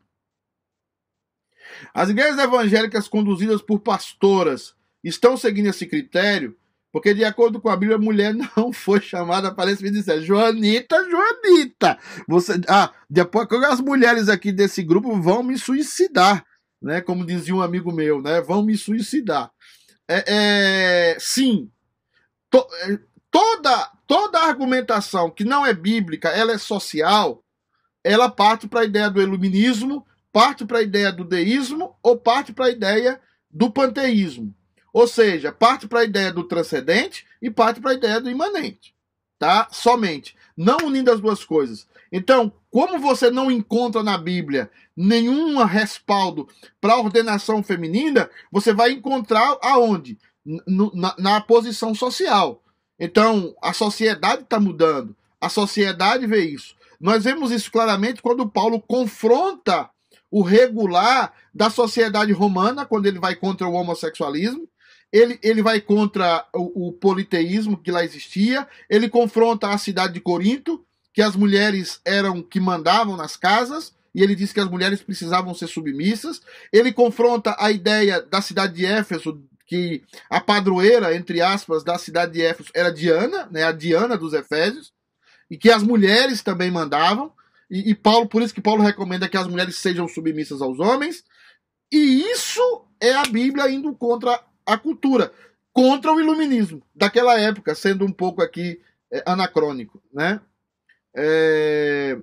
[1.93, 6.57] As igrejas evangélicas conduzidas por pastoras estão seguindo esse critério?
[6.91, 10.23] Porque, de acordo com a Bíblia, a mulher não foi chamada para esse ministério.
[10.23, 11.99] Joanita, Joanita.
[12.27, 16.45] Você, ah, depois as mulheres aqui desse grupo vão me suicidar,
[16.86, 17.02] né?
[17.02, 18.39] Como dizia um amigo meu, né?
[18.41, 19.52] Vão me suicidar.
[20.08, 21.71] É, é, sim,
[22.48, 23.00] to, é,
[23.32, 27.43] toda, toda argumentação que não é bíblica, ela é social,
[28.04, 32.54] ela parte para a ideia do iluminismo, parte para a ideia do deísmo ou parte
[32.54, 33.19] para a ideia
[33.50, 34.54] do panteísmo.
[34.93, 38.93] Ou seja, parte para a ideia do transcendente e parte para a ideia do imanente.
[39.39, 39.67] Tá?
[39.71, 40.36] Somente.
[40.56, 41.88] Não unindo as duas coisas.
[42.11, 46.47] Então, como você não encontra na Bíblia nenhum respaldo
[46.79, 50.17] para a ordenação feminina, você vai encontrar aonde?
[50.45, 52.61] Na, na posição social.
[52.99, 55.15] Então, a sociedade está mudando.
[55.41, 56.75] A sociedade vê isso.
[56.99, 59.89] Nós vemos isso claramente quando Paulo confronta
[60.29, 64.67] o regular da sociedade romana, quando ele vai contra o homossexualismo,
[65.11, 70.19] ele, ele vai contra o, o politeísmo que lá existia, ele confronta a cidade de
[70.19, 70.85] Corinto,
[71.15, 75.54] que as mulheres eram que mandavam nas casas, e ele diz que as mulheres precisavam
[75.54, 76.41] ser submissas.
[76.73, 82.34] Ele confronta a ideia da cidade de Éfeso, que a padroeira, entre aspas, da cidade
[82.34, 84.91] de Éfeso era Diana, né, a Diana dos Efésios,
[85.49, 87.32] e que as mulheres também mandavam.
[87.71, 91.23] E, e Paulo, por isso que Paulo recomenda que as mulheres sejam submissas aos homens.
[91.89, 95.32] E isso é a Bíblia indo contra a cultura,
[95.71, 100.41] contra o iluminismo daquela época, sendo um pouco aqui é, anacrônico, né?
[101.15, 102.17] É...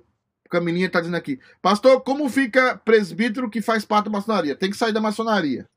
[0.49, 4.55] Camilinha está dizendo aqui, pastor, como fica presbítero que faz parte da maçonaria?
[4.55, 5.67] Tem que sair da maçonaria.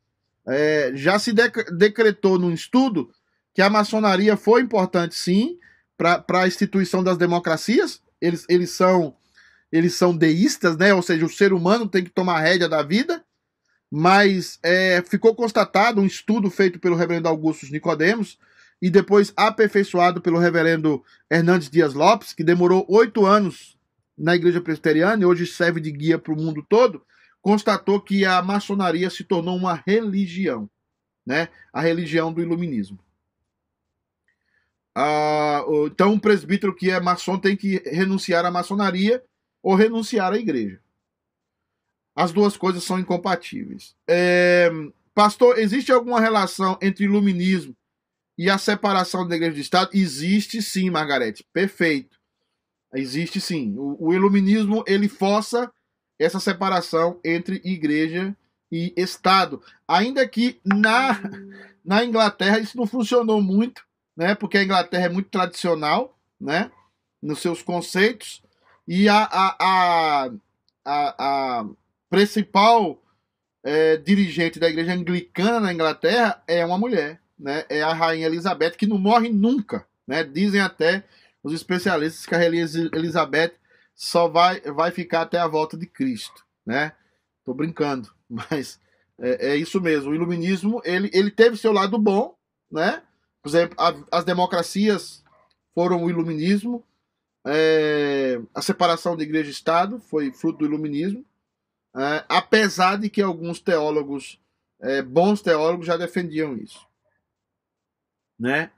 [0.47, 3.11] É, já se decretou num estudo
[3.55, 5.59] que a maçonaria foi importante, sim,
[5.97, 8.03] para a instituição das democracias.
[8.21, 9.17] Eles, eles são
[9.73, 10.93] eles são deístas, né?
[10.93, 13.25] Ou seja, o ser humano tem que tomar rédea da vida
[13.91, 18.39] mas é, ficou constatado um estudo feito pelo reverendo Augusto Nicodemos
[18.81, 23.77] e depois aperfeiçoado pelo reverendo Hernandes Dias Lopes, que demorou oito anos
[24.17, 27.03] na igreja presbiteriana e hoje serve de guia para o mundo todo,
[27.41, 30.69] constatou que a maçonaria se tornou uma religião,
[31.25, 31.49] né?
[31.73, 32.99] a religião do iluminismo.
[34.95, 39.23] Ah, então, um presbítero que é maçom tem que renunciar à maçonaria
[39.63, 40.81] ou renunciar à igreja.
[42.15, 43.95] As duas coisas são incompatíveis.
[44.09, 44.71] É,
[45.15, 47.77] pastor, existe alguma relação entre iluminismo
[48.39, 49.91] e a separação da igreja do Estado?
[49.95, 51.47] Existe sim, Margarete.
[51.53, 52.19] Perfeito.
[52.95, 53.75] Existe sim.
[53.77, 55.71] O, o iluminismo ele força
[56.19, 58.37] essa separação entre igreja
[58.71, 59.63] e Estado.
[59.87, 61.21] Ainda que na,
[61.85, 63.83] na Inglaterra isso não funcionou muito,
[64.17, 64.35] né?
[64.35, 66.71] Porque a Inglaterra é muito tradicional, né?
[67.23, 68.43] Nos seus conceitos.
[68.87, 70.31] E a, a, a,
[70.85, 71.67] a, a
[72.09, 73.03] principal
[73.65, 77.65] é, dirigente da igreja anglicana na Inglaterra é uma mulher, né?
[77.69, 80.25] É a rainha Elizabeth, que não morre nunca, né?
[80.25, 81.05] Dizem até
[81.43, 83.53] os especialistas que a rainha Elizabeth
[83.95, 86.93] só vai, vai ficar até a volta de Cristo, né?
[87.45, 88.81] Tô brincando, mas
[89.19, 90.11] é, é isso mesmo.
[90.11, 92.37] O iluminismo, ele, ele teve seu lado bom,
[92.71, 93.03] né?
[93.43, 95.23] Por exemplo, a, as democracias
[95.75, 96.85] foram o iluminismo,
[97.47, 101.25] é, a separação de igreja e Estado foi fruto do iluminismo,
[101.95, 104.41] é, apesar de que alguns teólogos,
[104.81, 106.86] é, bons teólogos, já defendiam isso.
[108.39, 108.71] Né?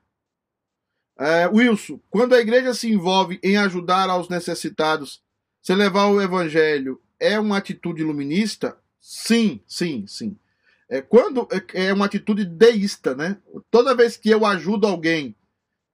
[1.19, 5.21] É, Wilson, quando a igreja se envolve em ajudar aos necessitados,
[5.61, 8.79] se levar o evangelho é uma atitude iluminista?
[9.01, 10.37] Sim, sim, sim.
[10.89, 13.37] É, quando é, é uma atitude deísta, né?
[13.71, 15.35] Toda vez que eu ajudo alguém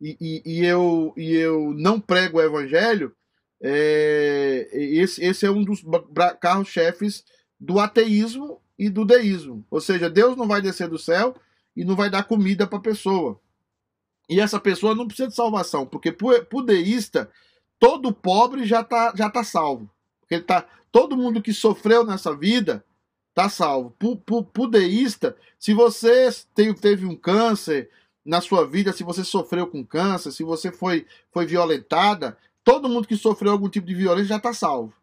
[0.00, 3.14] e, e, e eu, e eu não prego o evangelho,
[3.60, 5.82] é, esse, esse é um dos
[6.40, 7.24] carros-chefes
[7.58, 9.64] do ateísmo e do deísmo.
[9.70, 11.34] Ou seja, Deus não vai descer do céu
[11.74, 13.40] e não vai dar comida para a pessoa.
[14.28, 17.30] E essa pessoa não precisa de salvação, porque para o deísta,
[17.78, 19.90] todo pobre já está já tá salvo.
[20.30, 22.84] Ele tá, todo mundo que sofreu nessa vida
[23.30, 23.90] está salvo.
[23.90, 27.90] Para o deísta, se você teve, teve um câncer
[28.24, 33.06] na sua vida, se você sofreu com câncer, se você foi, foi violentada, todo mundo
[33.06, 34.94] que sofreu algum tipo de violência já está salvo,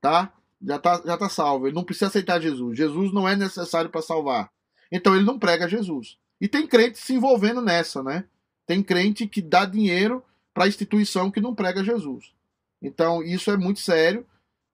[0.00, 0.32] tá?
[0.62, 1.66] Já está já tá salvo.
[1.66, 2.76] Ele não precisa aceitar Jesus.
[2.76, 4.50] Jesus não é necessário para salvar.
[4.92, 6.18] Então ele não prega Jesus.
[6.38, 8.24] E tem crente se envolvendo nessa, né?
[8.70, 12.32] Tem crente que dá dinheiro para instituição que não prega Jesus.
[12.80, 14.24] Então isso é muito sério.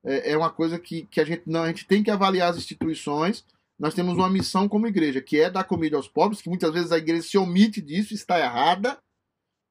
[0.04, 2.58] É, é uma coisa que, que a gente não a gente tem que avaliar as
[2.58, 3.42] instituições.
[3.78, 6.92] Nós temos uma missão como igreja, que é dar comida aos pobres, que muitas vezes
[6.92, 8.98] a igreja se omite disso, está errada,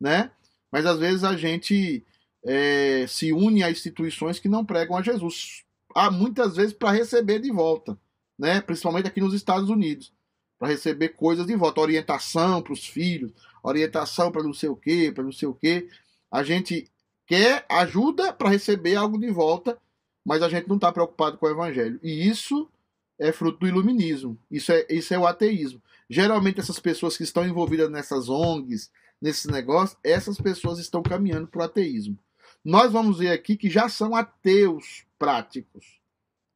[0.01, 0.31] né?
[0.71, 2.03] Mas às vezes a gente
[2.43, 5.63] é, se une a instituições que não pregam a Jesus.
[5.93, 7.95] Há muitas vezes para receber de volta,
[8.39, 8.59] né?
[8.59, 10.11] principalmente aqui nos Estados Unidos,
[10.57, 13.31] para receber coisas de volta, orientação para os filhos,
[13.69, 15.87] orientação para não sei o quê, para não sei o quê.
[16.31, 16.89] A gente
[17.25, 19.77] quer ajuda para receber algo de volta,
[20.23, 21.99] mas a gente não está preocupado com o evangelho.
[22.03, 22.69] E isso
[23.17, 24.37] é fruto do iluminismo.
[24.49, 25.81] Isso é, isso é o ateísmo.
[26.09, 28.91] Geralmente essas pessoas que estão envolvidas nessas ONGs,
[29.21, 32.17] nesses negócios, essas pessoas estão caminhando para o ateísmo.
[32.63, 35.99] Nós vamos ver aqui que já são ateus práticos,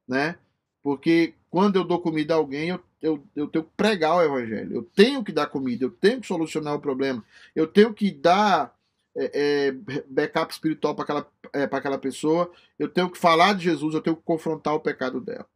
[0.06, 0.36] né?
[0.82, 4.76] Porque quando eu dou comida a alguém, eu, eu, eu tenho que pregar o evangelho.
[4.76, 7.24] Eu tenho que dar comida, eu tenho que solucionar o problema,
[7.54, 8.74] eu tenho que dar
[9.16, 13.94] é, é, backup espiritual para aquela, é, aquela pessoa, eu tenho que falar de Jesus,
[13.94, 15.46] eu tenho que confrontar o pecado dela.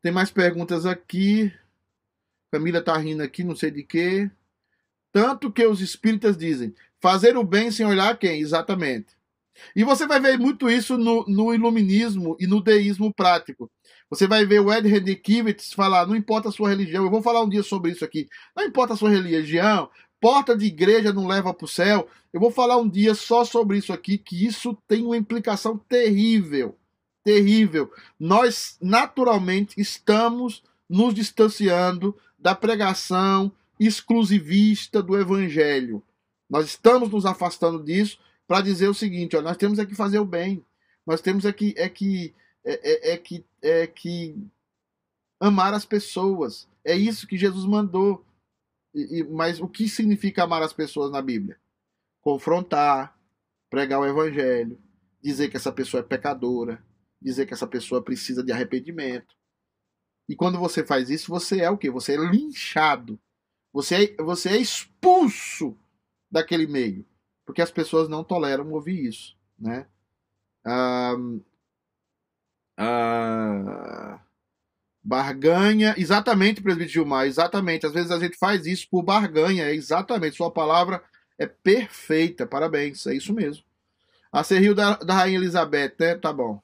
[0.00, 1.52] Tem mais perguntas aqui.
[2.50, 4.30] Camila tá rindo aqui, não sei de quê.
[5.12, 8.40] Tanto que os espíritas dizem: fazer o bem sem olhar quem?
[8.40, 9.16] Exatamente.
[9.74, 13.70] E você vai ver muito isso no, no iluminismo e no deísmo prático.
[14.08, 17.42] Você vai ver o Ed Redkivitz falar: não importa a sua religião, eu vou falar
[17.42, 18.28] um dia sobre isso aqui.
[18.56, 19.88] Não importa a sua religião,
[20.20, 22.08] porta de igreja não leva para o céu.
[22.32, 26.76] Eu vou falar um dia só sobre isso aqui, que isso tem uma implicação terrível.
[27.24, 27.90] Terrível.
[28.18, 36.02] Nós, naturalmente, estamos nos distanciando da pregação exclusivista do evangelho.
[36.48, 38.18] Nós estamos nos afastando disso
[38.52, 40.62] para dizer o seguinte: nós temos é que fazer o bem.
[41.06, 44.36] Nós temos é que, é que, é, é, é que, é que
[45.40, 46.68] amar as pessoas.
[46.84, 48.22] É isso que Jesus mandou.
[48.94, 51.58] E, e, mas o que significa amar as pessoas na Bíblia?
[52.20, 53.18] Confrontar,
[53.70, 54.78] pregar o evangelho,
[55.22, 56.84] dizer que essa pessoa é pecadora,
[57.22, 59.34] dizer que essa pessoa precisa de arrependimento.
[60.28, 61.90] E quando você faz isso, você é o quê?
[61.90, 63.18] Você é linchado.
[63.72, 65.74] Você é, você é expulso
[66.30, 67.10] daquele meio.
[67.44, 69.36] Porque as pessoas não toleram ouvir isso.
[69.58, 69.86] Né?
[70.64, 71.16] Ah,
[72.76, 74.20] ah,
[75.02, 77.86] barganha, exatamente, presbítero Gilmar, exatamente.
[77.86, 80.36] Às vezes a gente faz isso por barganha, é exatamente.
[80.36, 81.02] Sua palavra
[81.38, 83.64] é perfeita, parabéns, é isso mesmo.
[84.32, 86.14] A Serril da, da Rainha Elizabeth, né?
[86.14, 86.60] Tá bom.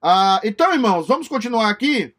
[0.00, 2.14] Ah, então, irmãos, vamos continuar aqui.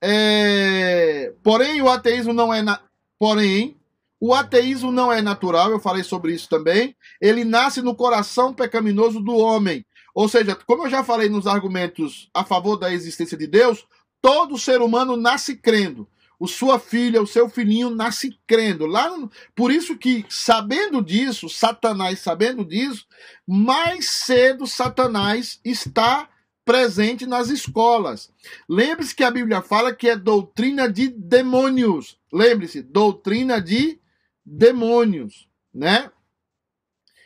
[0.00, 1.32] É...
[1.42, 2.62] Porém, o ateísmo não é.
[2.62, 2.80] Na...
[3.18, 3.79] Porém,
[4.20, 6.94] o ateísmo não é natural, eu falei sobre isso também.
[7.20, 9.84] Ele nasce no coração pecaminoso do homem.
[10.14, 13.86] Ou seja, como eu já falei nos argumentos a favor da existência de Deus,
[14.20, 16.06] todo ser humano nasce crendo.
[16.38, 18.86] O sua filha, o seu filhinho nasce crendo.
[18.86, 19.10] Lá,
[19.54, 23.06] por isso que, sabendo disso, Satanás sabendo disso,
[23.46, 26.28] mais cedo Satanás está
[26.64, 28.30] presente nas escolas.
[28.68, 32.18] Lembre-se que a Bíblia fala que é doutrina de demônios.
[32.32, 33.99] Lembre-se, doutrina de
[34.44, 36.10] demônios, né?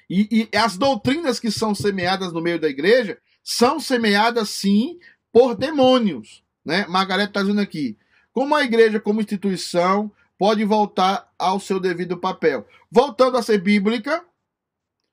[0.08, 4.98] E, e, as doutrinas que são semeadas no meio da igreja são semeadas sim
[5.32, 6.86] por demônios, né?
[6.86, 7.96] Margarete está dizendo aqui,
[8.32, 14.24] como a igreja como instituição pode voltar ao seu devido papel, voltando a ser bíblica,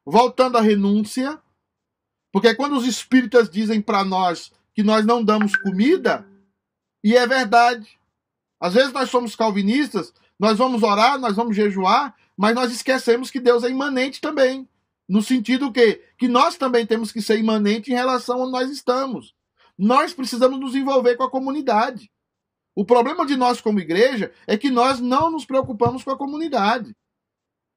[0.05, 1.39] voltando à renúncia,
[2.31, 6.25] porque quando os espíritas dizem para nós que nós não damos comida,
[7.03, 7.99] e é verdade.
[8.59, 13.39] Às vezes nós somos calvinistas, nós vamos orar, nós vamos jejuar, mas nós esquecemos que
[13.39, 14.67] Deus é imanente também.
[15.07, 18.71] No sentido que, que nós também temos que ser imanente em relação a onde nós
[18.71, 19.35] estamos.
[19.77, 22.09] Nós precisamos nos envolver com a comunidade.
[22.75, 26.95] O problema de nós como igreja é que nós não nos preocupamos com a comunidade.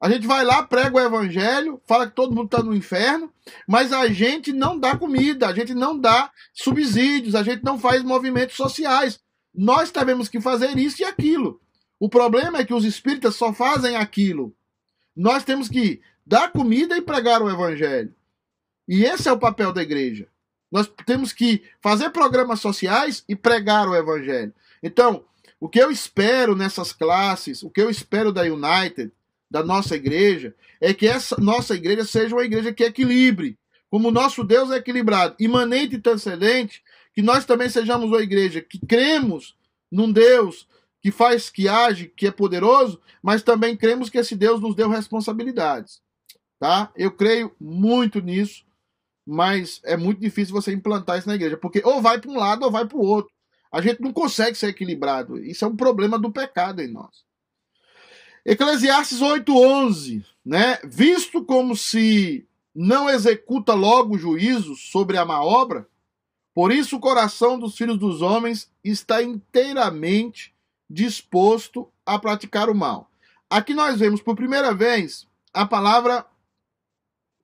[0.00, 3.30] A gente vai lá, prega o evangelho, fala que todo mundo está no inferno,
[3.68, 8.02] mas a gente não dá comida, a gente não dá subsídios, a gente não faz
[8.02, 9.20] movimentos sociais.
[9.54, 11.60] Nós temos que fazer isso e aquilo.
[11.98, 14.54] O problema é que os espíritas só fazem aquilo.
[15.16, 18.14] Nós temos que dar comida e pregar o evangelho.
[18.88, 20.28] E esse é o papel da igreja.
[20.70, 24.52] Nós temos que fazer programas sociais e pregar o evangelho.
[24.82, 25.24] Então,
[25.60, 29.12] o que eu espero nessas classes, o que eu espero da United,
[29.50, 33.56] da nossa igreja é que essa nossa igreja seja uma igreja que equilibre.
[33.88, 36.82] Como o nosso Deus é equilibrado, imanente e transcendente,
[37.14, 39.54] que nós também sejamos uma igreja que cremos
[39.90, 40.66] num Deus
[41.04, 44.88] que faz, que age, que é poderoso, mas também cremos que esse Deus nos deu
[44.88, 46.00] responsabilidades.
[46.58, 46.90] Tá?
[46.96, 48.64] Eu creio muito nisso,
[49.26, 52.62] mas é muito difícil você implantar isso na igreja, porque ou vai para um lado
[52.62, 53.30] ou vai para o outro.
[53.70, 55.36] A gente não consegue ser equilibrado.
[55.36, 57.22] Isso é um problema do pecado em nós.
[58.42, 60.78] Eclesiastes 8:11, né?
[60.84, 65.86] Visto como se não executa logo juízo sobre a má obra,
[66.54, 70.53] por isso o coração dos filhos dos homens está inteiramente
[70.94, 73.10] disposto a praticar o mal.
[73.50, 76.24] Aqui nós vemos por primeira vez a palavra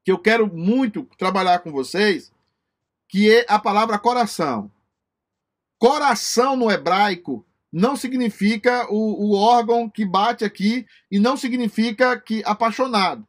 [0.04, 2.32] que eu quero muito trabalhar com vocês,
[3.08, 4.70] que é a palavra coração.
[5.78, 12.42] Coração no hebraico não significa o, o órgão que bate aqui e não significa que
[12.44, 13.26] apaixonado.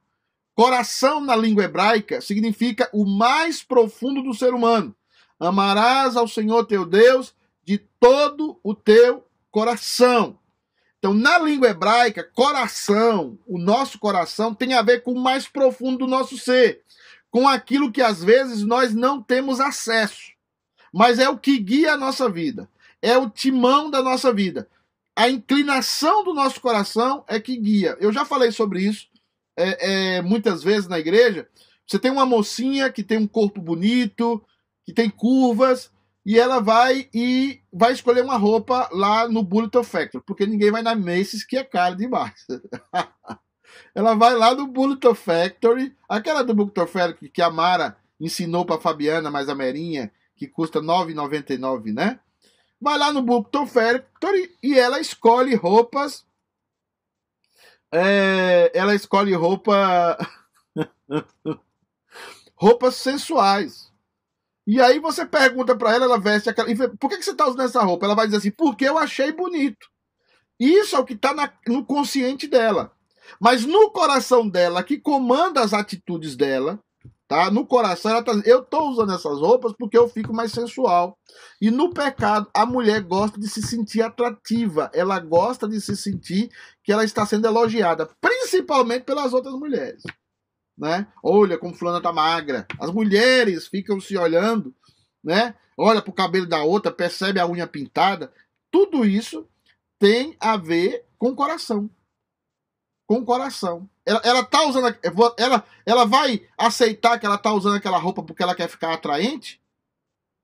[0.53, 4.95] Coração na língua hebraica significa o mais profundo do ser humano.
[5.39, 10.39] Amarás ao Senhor teu Deus de todo o teu coração.
[10.97, 15.99] Então, na língua hebraica, coração, o nosso coração, tem a ver com o mais profundo
[15.99, 16.83] do nosso ser,
[17.29, 20.31] com aquilo que às vezes nós não temos acesso,
[20.93, 22.69] mas é o que guia a nossa vida,
[23.01, 24.69] é o timão da nossa vida.
[25.15, 27.97] A inclinação do nosso coração é que guia.
[27.99, 29.07] Eu já falei sobre isso
[29.57, 31.47] é, é, muitas vezes na igreja.
[31.85, 34.43] Você tem uma mocinha que tem um corpo bonito,
[34.85, 35.91] que tem curvas,
[36.25, 40.81] e ela vai e vai escolher uma roupa lá no Bulletin Factory, porque ninguém vai
[40.81, 42.45] na Macy's que é caro demais.
[43.95, 48.79] ela vai lá no Bulletin Factory, aquela do Bulletin Factory que a Mara ensinou para
[48.79, 52.19] Fabiana, mais a Merinha, que custa R$ 9,99, né?
[52.79, 56.25] Vai lá no Bulletin Factory e ela escolhe roupas.
[57.91, 60.17] É, ela escolhe roupa.
[62.55, 63.90] roupas sensuais.
[64.65, 66.67] E aí você pergunta para ela, ela veste aquela.
[66.99, 68.05] Por que, que você está usando essa roupa?
[68.05, 69.87] Ela vai dizer assim, porque eu achei bonito.
[70.59, 71.33] Isso é o que está
[71.67, 72.91] no consciente dela.
[73.39, 76.79] Mas no coração dela, que comanda as atitudes dela,
[77.27, 77.49] tá?
[77.49, 81.17] No coração, ela tá eu estou usando essas roupas porque eu fico mais sensual.
[81.59, 84.91] E no pecado, a mulher gosta de se sentir atrativa.
[84.93, 86.51] Ela gosta de se sentir
[86.83, 90.03] que ela está sendo elogiada, principalmente pelas outras mulheres
[90.81, 91.05] né?
[91.21, 92.65] Olha como fulana tá magra.
[92.79, 94.73] As mulheres ficam se olhando,
[95.23, 95.53] né?
[95.77, 98.33] Olha pro cabelo da outra, percebe a unha pintada.
[98.71, 99.47] Tudo isso
[99.99, 101.87] tem a ver com o coração.
[103.07, 103.87] Com o coração.
[104.03, 104.97] Ela, ela tá usando.
[105.37, 109.61] Ela, ela vai aceitar que ela tá usando aquela roupa porque ela quer ficar atraente?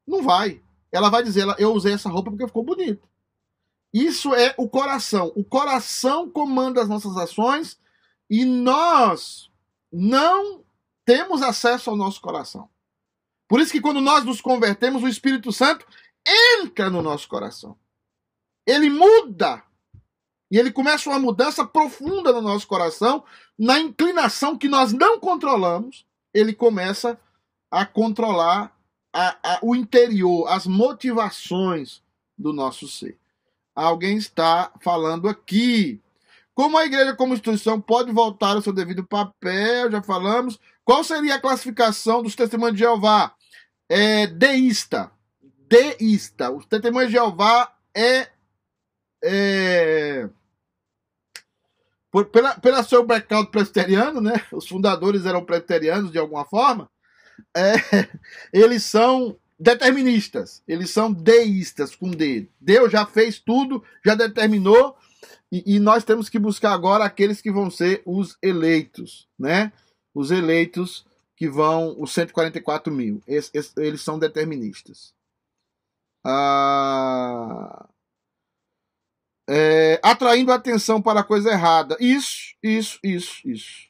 [0.05, 0.61] Não vai.
[0.91, 3.09] Ela vai dizer, eu usei essa roupa porque ficou bonito.
[3.91, 5.31] Isso é o coração.
[5.35, 7.79] O coração comanda as nossas ações
[8.29, 9.49] e nós
[9.91, 10.63] não
[11.05, 12.69] temos acesso ao nosso coração.
[13.47, 15.85] Por isso que quando nós nos convertemos, o Espírito Santo
[16.59, 17.77] entra no nosso coração.
[18.65, 19.63] Ele muda.
[20.51, 23.23] E ele começa uma mudança profunda no nosso coração,
[23.57, 27.19] na inclinação que nós não controlamos, ele começa
[27.69, 28.73] a controlar
[29.13, 32.01] a, a, o interior, as motivações
[32.37, 33.17] do nosso ser.
[33.75, 36.01] Alguém está falando aqui
[36.57, 40.59] como a igreja como instituição pode voltar ao seu devido papel, já falamos.
[40.83, 43.35] Qual seria a classificação dos testemunhos de Jeová?
[43.87, 45.11] É deísta.
[45.69, 46.49] Deísta.
[46.49, 48.27] Os testemunhos de Jeová é,
[49.23, 50.27] é
[52.09, 54.43] por, pela, pela seu background presbiteriano, né?
[54.51, 56.89] Os fundadores eram presbiterianos de alguma forma.
[57.55, 57.73] É,
[58.51, 62.49] eles são deterministas, eles são deístas com D.
[62.59, 64.97] Deus já fez tudo, já determinou,
[65.51, 69.71] e, e, nós temos que buscar agora aqueles que vão ser os eleitos, né?
[70.13, 71.05] Os eleitos
[71.35, 73.21] que vão, os 144 mil.
[73.27, 75.13] Es, es, eles são deterministas.
[76.25, 77.87] Ah,
[79.49, 81.95] é, atraindo atenção para a coisa errada.
[81.99, 83.87] Isso, isso, isso, isso.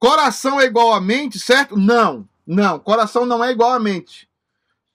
[0.00, 1.76] Coração é igual a mente, certo?
[1.76, 2.80] Não, não.
[2.80, 4.28] Coração não é igual a mente.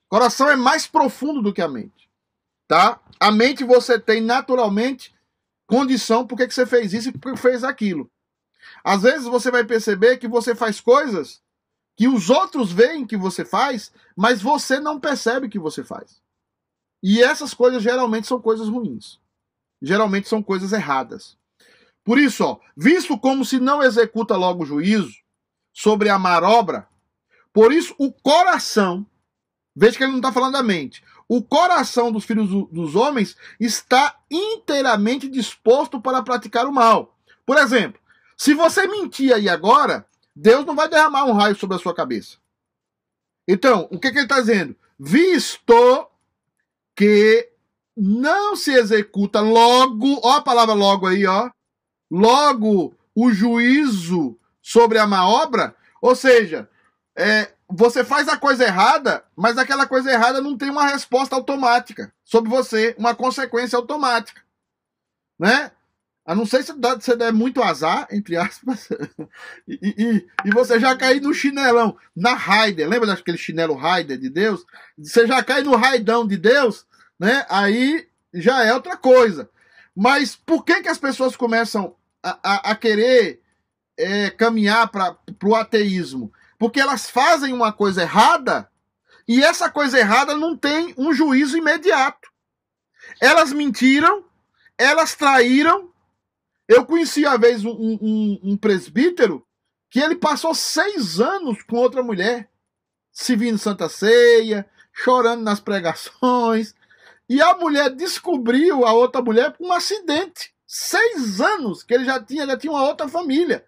[0.08, 2.07] Coração é mais profundo do que a mente
[2.68, 3.00] tá?
[3.18, 5.12] A mente você tem naturalmente
[5.66, 8.08] condição por que você fez isso e por que fez aquilo.
[8.84, 11.42] Às vezes você vai perceber que você faz coisas
[11.96, 16.22] que os outros veem que você faz, mas você não percebe que você faz.
[17.02, 19.18] E essas coisas geralmente são coisas ruins.
[19.82, 21.36] Geralmente são coisas erradas.
[22.04, 25.12] Por isso, ó, visto como se não executa logo o juízo
[25.72, 26.88] sobre a marobra,
[27.52, 29.04] por isso o coração,
[29.74, 34.18] veja que ele não está falando da mente, o coração dos filhos dos homens está
[34.30, 37.14] inteiramente disposto para praticar o mal.
[37.44, 38.00] Por exemplo,
[38.36, 42.38] se você mentir aí agora, Deus não vai derramar um raio sobre a sua cabeça.
[43.46, 44.74] Então, o que, que ele está dizendo?
[44.98, 46.08] Visto
[46.96, 47.50] que
[47.96, 51.50] não se executa logo, ó a palavra logo aí, ó,
[52.10, 56.68] logo o juízo sobre a má obra, ou seja,
[57.16, 62.12] é, você faz a coisa errada, mas aquela coisa errada não tem uma resposta automática
[62.24, 64.40] sobre você, uma consequência automática.
[65.38, 65.70] Né?
[66.24, 68.88] A não ser se você der muito azar, entre aspas,
[69.68, 74.28] e, e, e, você já cair no chinelão, na Raider, lembra daquele chinelo Raider de
[74.28, 74.64] Deus?
[74.96, 76.86] Você já cai no raidão de Deus,
[77.18, 77.46] né?
[77.48, 79.48] Aí já é outra coisa.
[79.96, 83.40] Mas por que, que as pessoas começam a, a, a querer
[83.96, 86.32] é, caminhar para o ateísmo?
[86.58, 88.68] Porque elas fazem uma coisa errada
[89.26, 92.28] e essa coisa errada não tem um juízo imediato.
[93.20, 94.24] Elas mentiram,
[94.76, 95.92] elas traíram.
[96.66, 99.46] Eu conheci uma vez um, um, um presbítero
[99.90, 102.48] que ele passou seis anos com outra mulher,
[103.12, 106.74] se vindo Santa Ceia, chorando nas pregações,
[107.28, 110.52] e a mulher descobriu a outra mulher por um acidente.
[110.66, 113.64] Seis anos que ele já tinha, já tinha uma outra família.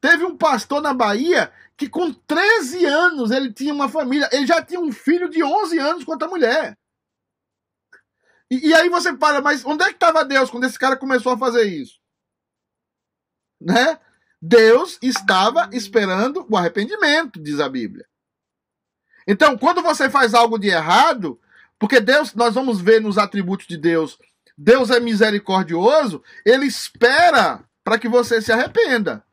[0.00, 4.62] Teve um pastor na Bahia que com 13 anos ele tinha uma família, ele já
[4.62, 6.78] tinha um filho de 11 anos com outra mulher.
[8.50, 11.32] E, e aí você fala, mas onde é que estava Deus quando esse cara começou
[11.32, 11.98] a fazer isso?
[13.60, 13.98] Né?
[14.40, 18.06] Deus estava esperando o arrependimento, diz a Bíblia.
[19.26, 21.40] Então, quando você faz algo de errado,
[21.78, 24.18] porque Deus, nós vamos ver nos atributos de Deus,
[24.56, 29.24] Deus é misericordioso, ele espera para que você se arrependa.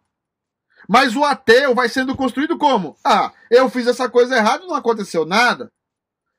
[0.91, 2.97] Mas o ateu vai sendo construído como?
[3.01, 5.71] Ah, eu fiz essa coisa errada não aconteceu nada.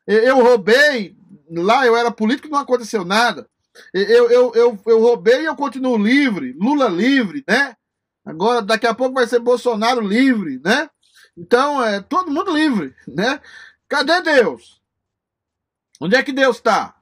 [0.07, 1.17] Eu roubei,
[1.51, 3.49] lá eu era político não aconteceu nada.
[3.95, 7.75] Eu, eu, eu, eu roubei e eu continuo livre, Lula livre, né?
[8.27, 10.91] Agora, daqui a pouco vai ser Bolsonaro livre, né?
[11.35, 13.41] Então, é todo mundo livre, né?
[13.89, 14.83] Cadê Deus?
[15.99, 16.95] Onde é que Deus está?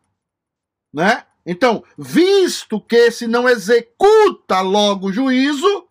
[0.95, 1.25] Né?
[1.45, 5.90] Então, visto que se não executa logo o juízo,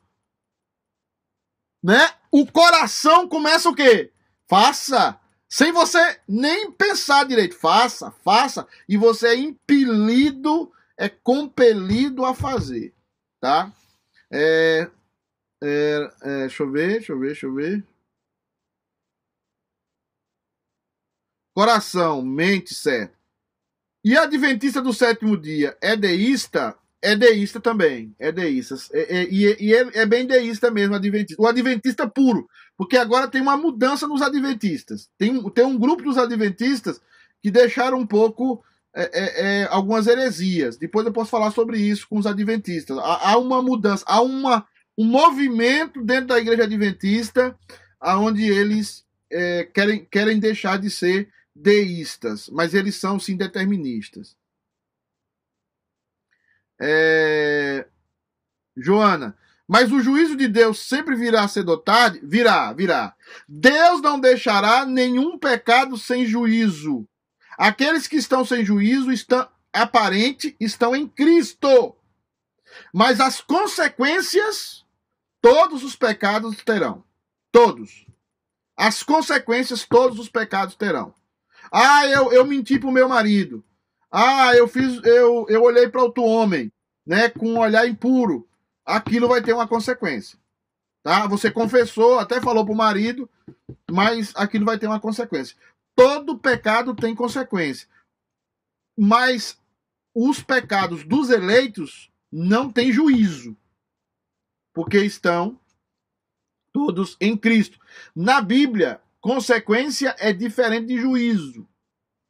[1.84, 2.14] né?
[2.32, 4.12] O coração começa o quê?
[4.48, 5.20] Faça.
[5.50, 7.56] Sem você nem pensar direito.
[7.56, 8.68] Faça, faça.
[8.88, 12.94] E você é impelido, é compelido a fazer.
[13.42, 13.74] Tá?
[14.32, 14.90] É,
[15.64, 17.84] é, é, deixa eu ver, deixa eu ver, deixa eu ver.
[21.56, 23.18] Coração, mente, certo.
[24.06, 26.79] E adventista do sétimo dia é deísta?
[27.02, 28.14] É deísta também.
[28.20, 28.76] É deísta.
[28.94, 31.42] É, é, e, e é, é, bem deísta mesmo, adventista.
[31.42, 32.48] O adventista puro.
[32.78, 35.10] Porque agora tem uma mudança nos adventistas.
[35.18, 37.00] Tem, tem um grupo dos adventistas
[37.42, 40.78] que deixaram um pouco é, é, é, algumas heresias.
[40.78, 42.98] Depois eu posso falar sobre isso com os adventistas.
[42.98, 44.66] Há, há uma mudança, há uma,
[44.98, 47.56] um movimento dentro da igreja adventista
[48.02, 54.36] onde eles é, querem, querem deixar de ser deístas, mas eles são sim deterministas.
[56.82, 57.86] É...
[58.78, 62.20] Joana, mas o juízo de Deus sempre virá cedo ou tarde?
[62.24, 63.14] Virá, virá.
[63.48, 67.08] Deus não deixará nenhum pecado sem juízo.
[67.58, 71.96] Aqueles que estão sem juízo estão aparente estão em Cristo.
[72.94, 74.86] Mas as consequências
[75.42, 77.04] todos os pecados terão.
[77.52, 78.06] Todos.
[78.76, 81.14] As consequências todos os pecados terão.
[81.72, 83.64] Ah, eu, eu menti pro meu marido.
[84.12, 86.72] Ah, eu fiz, eu, eu olhei para outro homem,
[87.06, 88.48] né, com um olhar impuro.
[88.86, 90.40] Aquilo vai ter uma consequência.
[91.04, 91.28] Tá?
[91.28, 93.30] Você confessou, até falou pro marido,
[93.90, 95.56] mas aquilo vai ter uma consequência.
[95.96, 97.88] Todo pecado tem consequência.
[98.98, 99.58] Mas
[100.14, 103.56] os pecados dos eleitos não têm juízo
[104.74, 105.60] porque estão
[106.72, 107.80] todos em Cristo.
[108.16, 111.68] Na Bíblia, consequência é diferente de juízo,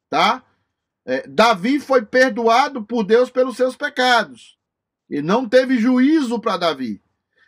[0.08, 0.44] tá?
[1.04, 4.58] É, Davi foi perdoado por Deus pelos seus pecados
[5.08, 7.02] e não teve juízo para Davi.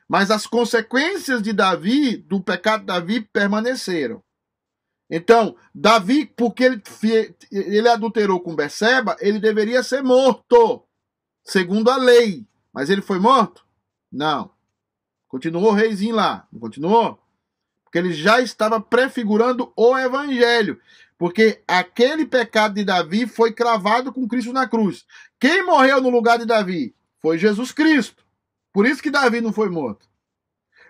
[0.08, 4.22] Mas as consequências de Davi, do pecado de Davi, permaneceram.
[5.08, 6.82] Então, Davi, porque ele,
[7.50, 10.84] ele adulterou com Beceba, ele deveria ser morto,
[11.44, 12.46] segundo a lei.
[12.72, 13.64] Mas ele foi morto?
[14.10, 14.50] Não.
[15.28, 17.18] Continuou o reizinho lá, não continuou?
[17.84, 20.80] Porque ele já estava prefigurando o evangelho.
[21.22, 25.06] Porque aquele pecado de Davi foi cravado com Cristo na cruz.
[25.38, 26.96] Quem morreu no lugar de Davi?
[27.20, 28.24] Foi Jesus Cristo.
[28.72, 30.04] Por isso que Davi não foi morto.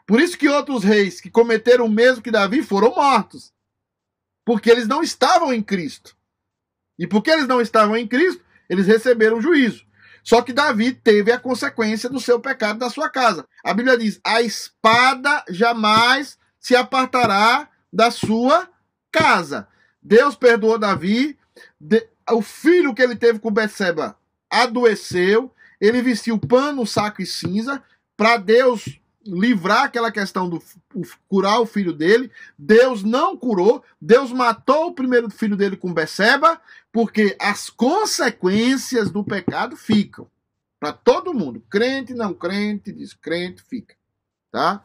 [0.06, 3.52] Por isso que outros reis que cometeram o mesmo que Davi foram mortos.
[4.42, 6.16] Porque eles não estavam em Cristo.
[6.98, 9.84] E porque eles não estavam em Cristo, eles receberam juízo.
[10.24, 13.46] Só que Davi teve a consequência do seu pecado da sua casa.
[13.62, 18.66] A Bíblia diz: a espada jamais se apartará da sua
[19.10, 19.68] casa.
[20.02, 21.38] Deus perdoou Davi,
[21.80, 24.16] de, o filho que ele teve com Betseba
[24.50, 27.82] adoeceu, ele vestiu pano, saco e cinza
[28.16, 30.62] para Deus livrar aquela questão do
[31.28, 32.30] curar o filho dele.
[32.58, 36.60] Deus não curou, Deus matou o primeiro filho dele com Beceba,
[36.92, 40.28] porque as consequências do pecado ficam
[40.78, 43.94] para todo mundo, crente, não crente, descrente, fica,
[44.50, 44.82] tá?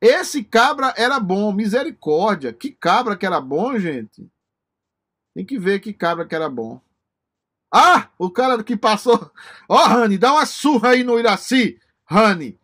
[0.00, 2.52] Esse cabra era bom, misericórdia.
[2.52, 4.30] Que cabra que era bom, gente?
[5.34, 6.80] Tem que ver que cabra que era bom.
[7.72, 9.32] Ah, o cara que passou.
[9.68, 11.80] Ó, oh, Rani, dá uma surra aí no Iraci.
[12.04, 12.58] Rani.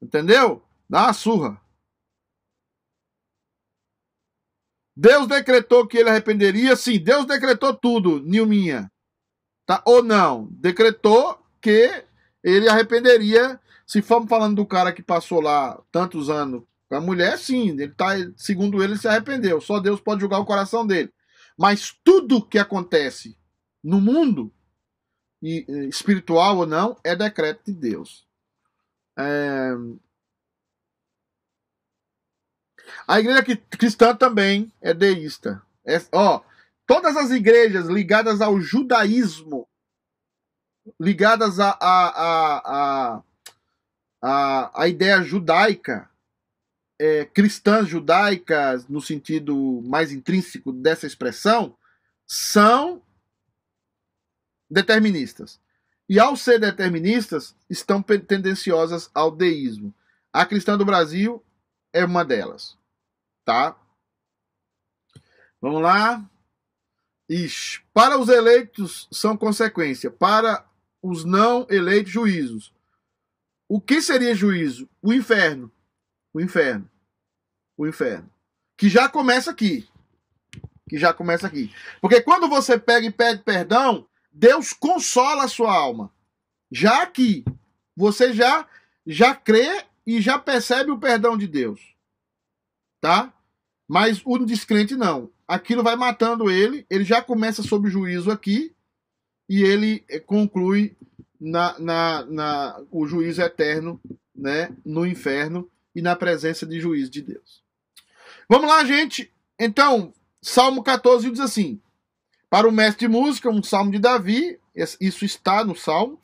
[0.00, 0.62] Entendeu?
[0.88, 1.60] Dá uma surra.
[4.96, 6.74] Deus decretou que ele arrependeria?
[6.76, 8.90] Sim, Deus decretou tudo, Nilminha.
[9.66, 9.82] Tá?
[9.84, 10.46] Ou não?
[10.52, 12.04] Decretou que
[12.42, 17.38] ele arrependeria Se formos falando do cara que passou lá tantos anos com a mulher,
[17.38, 19.60] sim, ele tá, segundo ele, ele se arrependeu.
[19.60, 21.12] Só Deus pode julgar o coração dele.
[21.56, 23.38] Mas tudo que acontece
[23.82, 24.52] no mundo,
[25.40, 28.26] espiritual ou não, é decreto de Deus.
[29.16, 29.70] É...
[33.06, 35.62] A igreja cristã também é deísta.
[35.84, 36.42] É, ó,
[36.86, 39.68] todas as igrejas ligadas ao judaísmo,
[41.00, 43.22] ligadas à a, a, a,
[44.20, 46.08] a, a, ideia judaica,
[46.98, 51.76] é, cristãs judaicas, no sentido mais intrínseco dessa expressão,
[52.26, 53.02] são
[54.70, 55.60] deterministas.
[56.08, 59.94] E ao ser deterministas, estão tendenciosas ao deísmo.
[60.32, 61.42] A cristã do Brasil
[61.92, 62.76] é uma delas.
[63.44, 63.76] Tá?
[65.60, 66.24] Vamos lá.
[67.28, 67.82] Ixi.
[67.92, 70.10] Para os eleitos são consequência.
[70.10, 70.64] Para
[71.02, 72.72] os não eleitos, juízos.
[73.68, 74.88] O que seria juízo?
[75.02, 75.70] O inferno.
[76.32, 76.88] O inferno.
[77.76, 78.30] O inferno.
[78.76, 79.88] Que já começa aqui.
[80.88, 81.74] Que já começa aqui.
[82.00, 86.12] Porque quando você pega e pede perdão, Deus consola a sua alma.
[86.70, 87.44] Já aqui,
[87.96, 88.68] você já
[89.06, 91.80] já crê e já percebe o perdão de Deus.
[93.00, 93.32] Tá?
[93.88, 95.30] Mas o descrente não.
[95.46, 98.74] Aquilo vai matando ele, ele já começa sob juízo aqui
[99.48, 100.96] e ele conclui
[101.40, 104.00] na, na, na o juízo eterno,
[104.34, 107.62] né, no inferno e na presença de juízo de Deus.
[108.48, 109.32] Vamos lá, gente.
[109.58, 110.12] Então,
[110.42, 111.80] Salmo 14 diz assim:
[112.48, 114.58] para o mestre de música, um salmo de Davi,
[115.00, 116.18] isso está no salmo.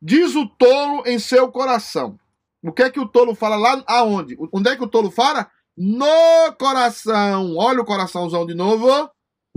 [0.00, 2.18] Diz o tolo em seu coração.
[2.62, 4.36] O que é que o tolo fala lá aonde?
[4.52, 5.50] Onde é que o tolo fala?
[5.76, 7.56] No coração.
[7.56, 9.10] Olha o coraçãozão de novo.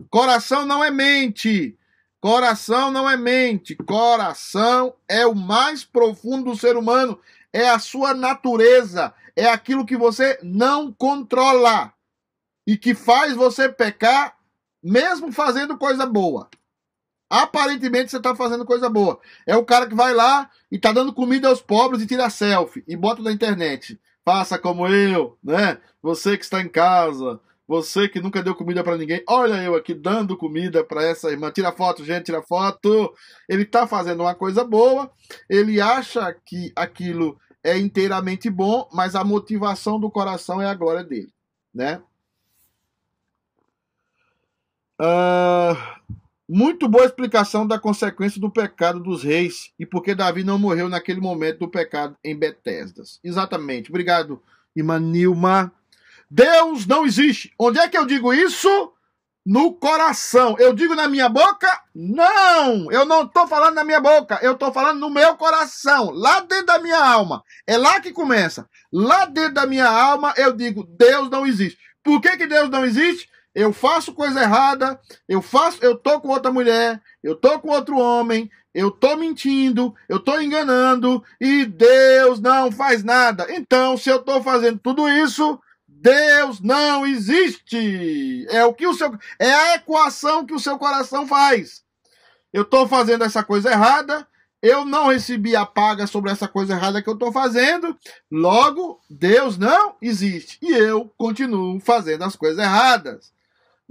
[0.10, 1.78] Coração não é mente.
[2.22, 3.76] Coração não é mente.
[3.76, 7.20] Coração é o mais profundo do ser humano.
[7.52, 9.12] É a sua natureza.
[9.36, 11.92] É aquilo que você não controla.
[12.66, 14.38] E que faz você pecar
[14.84, 16.48] mesmo fazendo coisa boa.
[17.28, 19.20] Aparentemente você está fazendo coisa boa.
[19.48, 22.84] É o cara que vai lá e está dando comida aos pobres e tira selfie
[22.88, 24.00] e bota na internet.
[24.24, 25.80] Faça como eu, né?
[26.04, 27.40] Você que está em casa,
[27.72, 31.50] você que nunca deu comida para ninguém, olha eu aqui dando comida para essa irmã.
[31.50, 33.14] Tira foto, gente, tira foto.
[33.48, 35.10] Ele está fazendo uma coisa boa,
[35.50, 41.02] ele acha que aquilo é inteiramente bom, mas a motivação do coração é a glória
[41.02, 41.32] dele,
[41.74, 42.02] né?
[45.00, 46.12] Uh,
[46.50, 51.22] muito boa explicação da consequência do pecado dos reis e porque Davi não morreu naquele
[51.22, 53.18] momento do pecado em Betesdas.
[53.24, 53.90] Exatamente.
[53.90, 54.44] Obrigado,
[54.76, 55.72] irmã Nilma.
[56.32, 57.54] Deus não existe.
[57.60, 58.94] Onde é que eu digo isso?
[59.46, 60.56] No coração.
[60.58, 61.68] Eu digo na minha boca?
[61.94, 62.90] Não!
[62.90, 64.40] Eu não estou falando na minha boca.
[64.42, 66.10] Eu estou falando no meu coração.
[66.12, 67.44] Lá dentro da minha alma.
[67.68, 68.66] É lá que começa.
[68.94, 71.78] Lá dentro da minha alma eu digo: Deus não existe.
[72.02, 73.30] Por que, que Deus não existe?
[73.54, 77.98] eu faço coisa errada, eu faço, eu tô com outra mulher, eu tô com outro
[77.98, 83.46] homem, eu tô mentindo, eu tô enganando e Deus não faz nada.
[83.50, 85.60] Então, se eu tô fazendo tudo isso,
[86.02, 88.46] Deus não existe.
[88.50, 91.84] É o que o seu é a equação que o seu coração faz.
[92.52, 94.28] Eu tô fazendo essa coisa errada,
[94.62, 97.98] eu não recebi a paga sobre essa coisa errada que eu estou fazendo,
[98.30, 103.32] logo Deus não existe e eu continuo fazendo as coisas erradas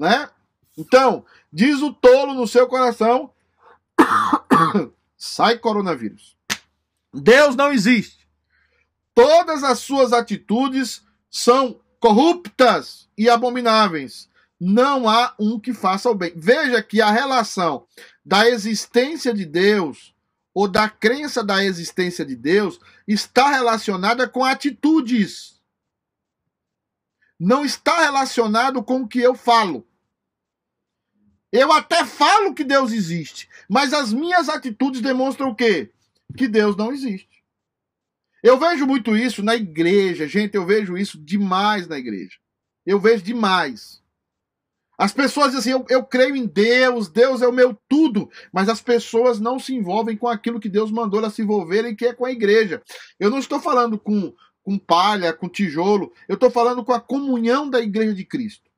[0.00, 0.30] né?
[0.78, 3.30] Então, diz o tolo no seu coração:
[5.14, 6.38] sai coronavírus.
[7.12, 8.26] Deus não existe.
[9.14, 14.28] Todas as suas atitudes são corruptas e abomináveis.
[14.59, 16.32] Não há um que faça o bem.
[16.34, 17.86] Veja que a relação
[18.24, 20.14] da existência de Deus
[20.53, 25.61] ou da crença da existência de Deus está relacionada com atitudes.
[27.38, 29.86] Não está relacionado com o que eu falo.
[31.53, 35.90] Eu até falo que Deus existe, mas as minhas atitudes demonstram o quê?
[36.36, 37.30] Que Deus não existe.
[38.43, 42.38] Eu vejo muito isso na igreja, gente, eu vejo isso demais na igreja.
[42.86, 44.01] Eu vejo demais.
[45.01, 48.68] As pessoas dizem assim: eu, eu creio em Deus, Deus é o meu tudo, mas
[48.68, 52.12] as pessoas não se envolvem com aquilo que Deus mandou elas se envolverem, que é
[52.12, 52.82] com a igreja.
[53.18, 57.68] Eu não estou falando com, com palha, com tijolo, eu estou falando com a comunhão
[57.68, 58.68] da igreja de Cristo.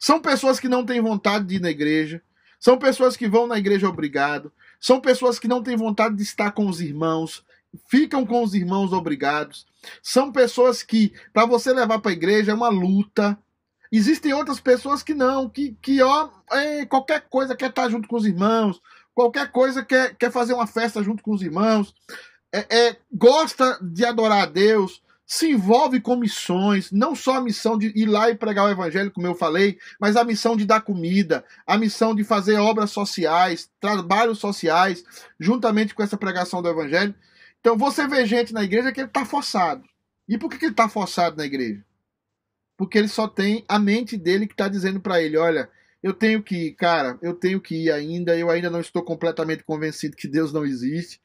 [0.00, 2.22] São pessoas que não têm vontade de ir na igreja,
[2.58, 6.52] são pessoas que vão na igreja obrigado, são pessoas que não têm vontade de estar
[6.52, 7.44] com os irmãos,
[7.88, 9.66] ficam com os irmãos obrigados.
[10.02, 13.38] São pessoas que, para você levar para a igreja, é uma luta.
[13.90, 18.16] Existem outras pessoas que não, que, que ó, é, qualquer coisa quer estar junto com
[18.16, 18.80] os irmãos,
[19.14, 21.94] qualquer coisa quer, quer fazer uma festa junto com os irmãos.
[22.52, 27.76] é, é, gosta de adorar a Deus, se envolve com missões, não só a missão
[27.76, 30.82] de ir lá e pregar o evangelho, como eu falei, mas a missão de dar
[30.82, 35.04] comida, a missão de fazer obras sociais, trabalhos sociais,
[35.40, 37.14] juntamente com essa pregação do evangelho.
[37.64, 39.82] Então você vê gente na igreja que ele está forçado.
[40.28, 41.82] E por que, que ele está forçado na igreja?
[42.76, 45.70] Porque ele só tem a mente dele que está dizendo para ele: olha,
[46.02, 49.64] eu tenho que ir, cara, eu tenho que ir ainda, eu ainda não estou completamente
[49.64, 51.22] convencido que Deus não existe.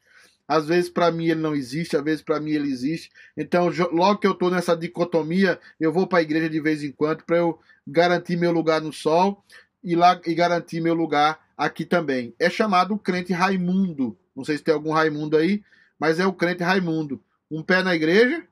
[0.47, 3.11] Às vezes para mim ele não existe, às vezes para mim ele existe.
[3.35, 6.91] Então, logo que eu estou nessa dicotomia, eu vou para a igreja de vez em
[6.93, 9.43] quando para eu garantir meu lugar no sol
[9.83, 12.33] e lá e garantir meu lugar aqui também.
[12.39, 14.17] É chamado crente Raimundo.
[14.33, 15.61] Não sei se tem algum Raimundo aí,
[15.99, 17.21] mas é o crente Raimundo.
[17.51, 18.47] Um pé na igreja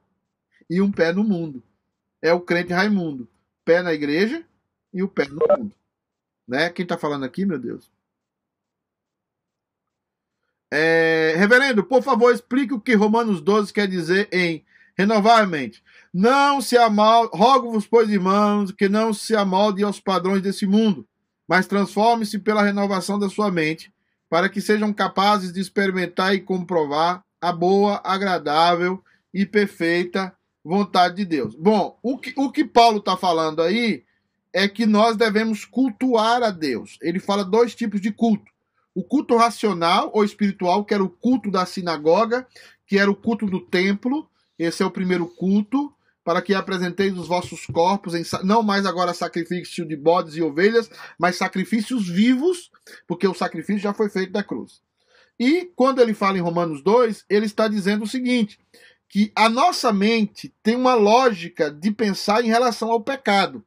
[0.70, 1.64] e um pé no mundo.
[2.22, 3.28] É o crente Raimundo.
[3.64, 4.43] Pé na igreja
[4.93, 5.76] e o pé no mundo.
[6.48, 6.70] Né?
[6.70, 7.89] Quem está falando aqui, meu Deus?
[10.70, 14.66] É, reverendo, por favor, explique o que Romanos 12 quer dizer em
[14.98, 15.82] renovar a mente.
[16.14, 21.08] Não se amalde, rogo-vos, pois, irmãos, que não se amolde aos padrões desse mundo,
[21.48, 23.93] mas transforme-se pela renovação da sua mente,
[24.30, 31.25] para que sejam capazes de experimentar e comprovar a boa, agradável e perfeita vontade de
[31.25, 31.55] Deus.
[31.55, 34.03] Bom, o que, o que Paulo está falando aí
[34.53, 36.97] é que nós devemos cultuar a Deus.
[37.01, 38.51] Ele fala dois tipos de culto
[38.97, 42.47] o culto racional ou espiritual, que era o culto da sinagoga,
[42.88, 44.27] que era o culto do templo.
[44.57, 49.13] Esse é o primeiro culto, para que apresenteis os vossos corpos, em, não mais agora
[49.13, 52.71] sacrifício de bodes e ovelhas, mas sacrifícios vivos,
[53.07, 54.81] porque o sacrifício já foi feito da cruz.
[55.39, 58.59] E quando ele fala em Romanos 2, ele está dizendo o seguinte:
[59.07, 63.63] que a nossa mente tem uma lógica de pensar em relação ao pecado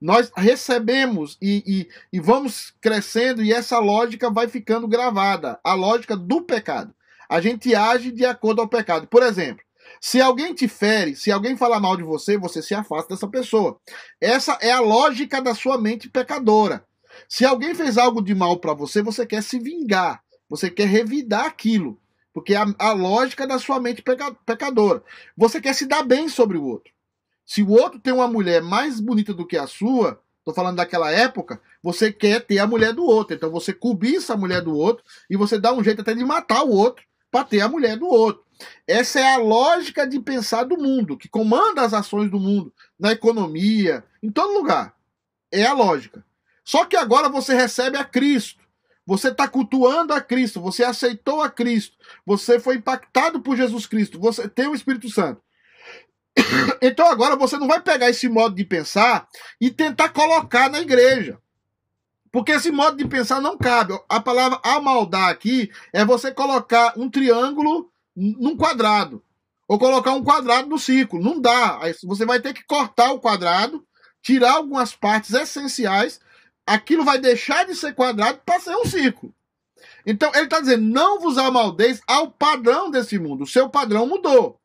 [0.00, 6.16] nós recebemos e, e, e, vamos crescendo e essa lógica vai ficando gravada a lógica
[6.16, 6.94] do pecado.
[7.28, 9.06] A gente age de acordo ao pecado.
[9.06, 9.62] Por exemplo,
[10.00, 13.78] se alguém te fere, se alguém falar mal de você, você se afasta dessa pessoa.
[14.20, 16.82] Essa é a lógica da sua mente pecadora.
[17.28, 21.46] Se alguém fez algo de mal para você, você quer se vingar, você quer revidar
[21.46, 21.96] aquilo,
[22.34, 24.02] porque é a, a lógica da sua mente
[24.44, 25.02] pecadora.
[25.36, 26.92] Você quer se dar bem sobre o outro.
[27.46, 31.10] Se o outro tem uma mulher mais bonita do que a sua, tô falando daquela
[31.10, 33.34] época, você quer ter a mulher do outro.
[33.34, 36.64] Então você cobiça a mulher do outro e você dá um jeito até de matar
[36.64, 38.44] o outro para ter a mulher do outro.
[38.86, 43.12] Essa é a lógica de pensar do mundo, que comanda as ações do mundo, na
[43.12, 44.94] economia, em todo lugar.
[45.50, 46.24] É a lógica.
[46.64, 48.59] Só que agora você recebe a Cristo.
[49.06, 54.20] Você está cultuando a Cristo, você aceitou a Cristo, você foi impactado por Jesus Cristo,
[54.20, 55.42] você tem o Espírito Santo.
[56.82, 59.28] Então agora você não vai pegar esse modo de pensar
[59.60, 61.38] e tentar colocar na igreja.
[62.32, 63.98] Porque esse modo de pensar não cabe.
[64.08, 69.22] A palavra amaldar aqui é você colocar um triângulo num quadrado.
[69.66, 71.22] Ou colocar um quadrado no círculo.
[71.22, 71.80] Não dá.
[72.04, 73.84] Você vai ter que cortar o quadrado,
[74.22, 76.20] tirar algumas partes essenciais.
[76.74, 79.34] Aquilo vai deixar de ser quadrado para ser um círculo.
[80.06, 83.44] Então ele está dizendo: não vos amaldeis ao padrão desse mundo.
[83.44, 84.60] O seu padrão mudou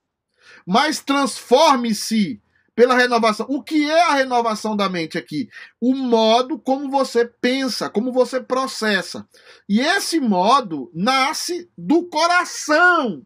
[0.66, 2.42] mas transforme-se
[2.74, 3.46] pela renovação.
[3.50, 5.50] O que é a renovação da mente aqui?
[5.80, 9.28] O modo como você pensa, como você processa.
[9.70, 13.26] E esse modo nasce do coração.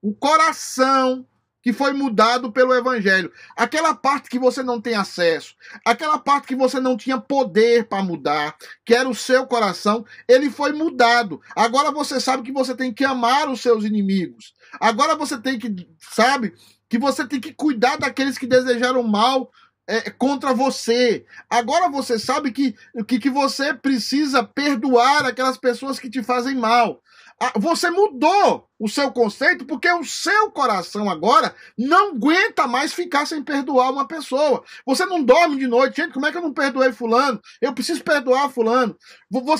[0.00, 1.26] O coração
[1.62, 3.32] que foi mudado pelo evangelho.
[3.56, 5.54] Aquela parte que você não tem acesso,
[5.84, 10.50] aquela parte que você não tinha poder para mudar, que era o seu coração, ele
[10.50, 11.40] foi mudado.
[11.54, 14.54] Agora você sabe que você tem que amar os seus inimigos.
[14.80, 16.52] Agora você tem que, sabe,
[16.88, 19.50] que você tem que cuidar daqueles que desejaram mal
[19.86, 21.24] é, contra você.
[21.48, 22.74] Agora você sabe que,
[23.06, 27.02] que, que você precisa perdoar aquelas pessoas que te fazem mal.
[27.44, 33.26] Ah, você mudou o seu conceito porque o seu coração agora não aguenta mais ficar
[33.26, 34.62] sem perdoar uma pessoa.
[34.86, 37.40] Você não dorme de noite, gente, como é que eu não perdoei fulano?
[37.60, 38.96] Eu preciso perdoar fulano.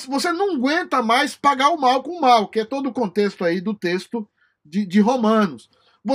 [0.08, 3.44] Você não aguenta mais pagar o mal com o mal, que é todo o contexto
[3.44, 4.28] aí do texto
[4.64, 5.68] de, de Romanos.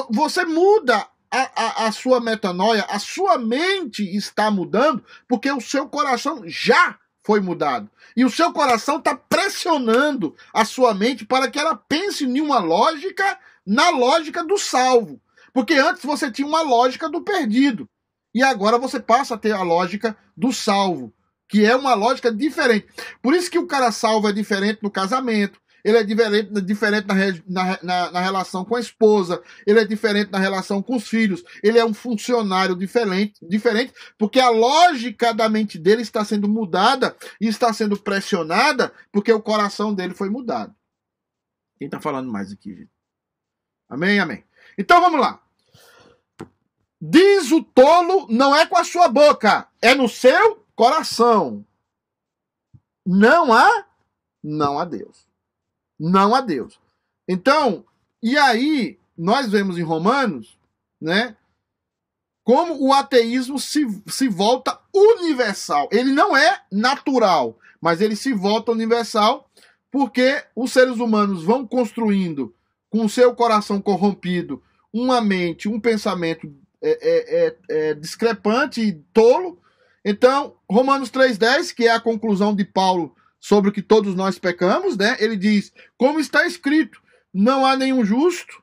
[0.10, 5.90] Você muda a, a, a, sua metanoia, a sua mente está mudando porque o seu
[5.90, 6.98] coração já
[7.28, 7.90] foi mudado.
[8.16, 12.60] E o seu coração está pressionando a sua mente para que ela pense em uma
[12.60, 15.20] lógica, na lógica do salvo.
[15.54, 17.86] Porque antes você tinha uma lógica do perdido.
[18.34, 21.14] E agora você passa a ter a lógica do salvo,
[21.50, 22.88] que é uma lógica diferente.
[23.22, 27.16] Por isso que o cara salvo é diferente no casamento, ele é diferente, diferente na,
[27.48, 31.42] na, na, na, relação com a esposa, ele é diferente na relação com os filhos,
[31.64, 37.16] ele é um funcionário diferente, diferente, porque a lógica da mente dele está sendo mudada
[37.40, 40.76] e está sendo pressionada porque o coração dele foi mudado.
[41.78, 42.92] Quem está falando mais aqui, gente?
[43.88, 44.44] Amém, amém.
[44.78, 45.42] Então vamos lá.
[47.00, 51.66] Diz o tolo, não é com a sua boca, é no seu coração.
[53.06, 53.86] Não há,
[54.44, 55.27] não há Deus.
[56.00, 56.80] Não há Deus.
[57.28, 57.86] Então,
[58.22, 60.58] e aí, nós vemos em Romanos,
[61.02, 61.36] né?
[62.44, 65.90] Como o ateísmo se, se volta universal.
[65.92, 69.50] Ele não é natural, mas ele se volta universal
[69.92, 72.54] porque os seres humanos vão construindo
[72.90, 74.62] com o seu coração corrompido
[74.94, 79.60] uma mente, um pensamento é, é, é, é discrepante e tolo.
[80.04, 83.16] Então, Romanos 3,10, que é a conclusão de Paulo
[83.48, 85.16] sobre o que todos nós pecamos, né?
[85.22, 87.02] Ele diz: como está escrito,
[87.34, 88.62] não há nenhum justo,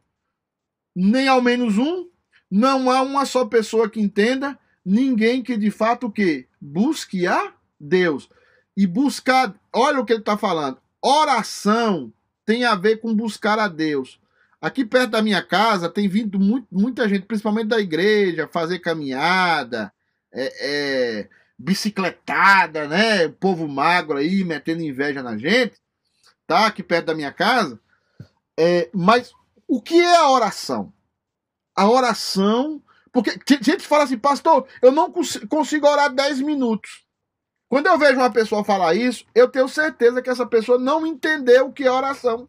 [0.95, 2.07] nem ao menos um,
[2.51, 8.29] não há uma só pessoa que entenda, ninguém que de fato que busque a Deus.
[8.77, 10.77] E buscar, olha o que ele está falando.
[11.01, 12.13] Oração
[12.45, 14.21] tem a ver com buscar a Deus.
[14.61, 19.93] Aqui perto da minha casa tem vindo muito, muita gente, principalmente da igreja, fazer caminhada,
[20.33, 21.29] é, é,
[21.59, 23.27] bicicletada, né?
[23.27, 25.81] O povo magro aí metendo inveja na gente,
[26.47, 26.67] tá?
[26.67, 27.81] Aqui perto da minha casa.
[28.59, 29.33] É, mas
[29.67, 30.93] o que é a oração?
[31.75, 32.83] A oração.
[33.13, 35.13] Porque gente fala assim, pastor, eu não
[35.49, 37.05] consigo orar 10 minutos.
[37.69, 41.67] Quando eu vejo uma pessoa falar isso, eu tenho certeza que essa pessoa não entendeu
[41.67, 42.49] o que é oração.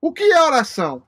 [0.00, 1.02] O que é oração?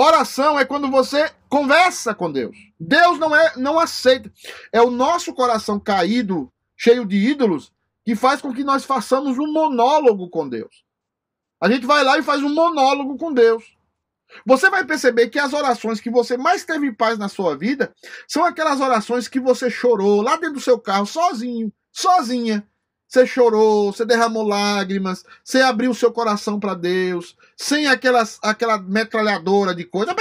[0.00, 2.56] Oração é quando você conversa com Deus.
[2.78, 4.32] Deus não é não aceita.
[4.72, 7.72] É o nosso coração caído, cheio de ídolos,
[8.04, 10.84] que faz com que nós façamos um monólogo com Deus.
[11.60, 13.76] A gente vai lá e faz um monólogo com Deus.
[14.46, 17.92] Você vai perceber que as orações que você mais teve paz na sua vida
[18.28, 22.64] são aquelas orações que você chorou lá dentro do seu carro, sozinho, sozinha.
[23.08, 29.74] Você chorou, você derramou lágrimas, você abriu seu coração para Deus, sem aquelas, aquela metralhadora
[29.74, 30.14] de coisa.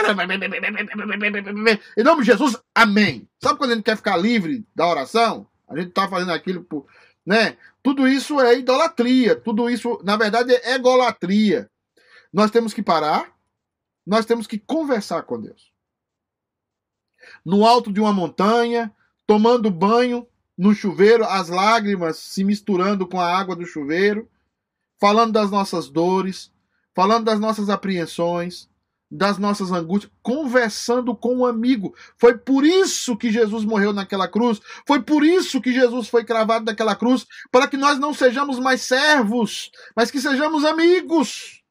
[1.95, 3.29] Em nome de Jesus, amém.
[3.39, 5.47] Sabe quando a gente quer ficar livre da oração?
[5.69, 6.87] A gente tá fazendo aquilo por,
[7.23, 7.55] né?
[7.83, 11.69] Tudo isso é idolatria, tudo isso, na verdade, é egolatria.
[12.33, 13.31] Nós temos que parar,
[14.05, 15.71] nós temos que conversar com Deus.
[17.45, 18.91] No alto de uma montanha,
[19.27, 20.25] tomando banho,
[20.57, 24.27] no chuveiro, as lágrimas se misturando com a água do chuveiro,
[24.99, 26.51] falando das nossas dores,
[26.97, 28.67] falando das nossas apreensões,
[29.09, 31.95] das nossas angústias, conversando com um amigo.
[32.17, 36.65] Foi por isso que Jesus morreu naquela cruz, foi por isso que Jesus foi cravado
[36.65, 41.61] naquela cruz, para que nós não sejamos mais servos, mas que sejamos amigos.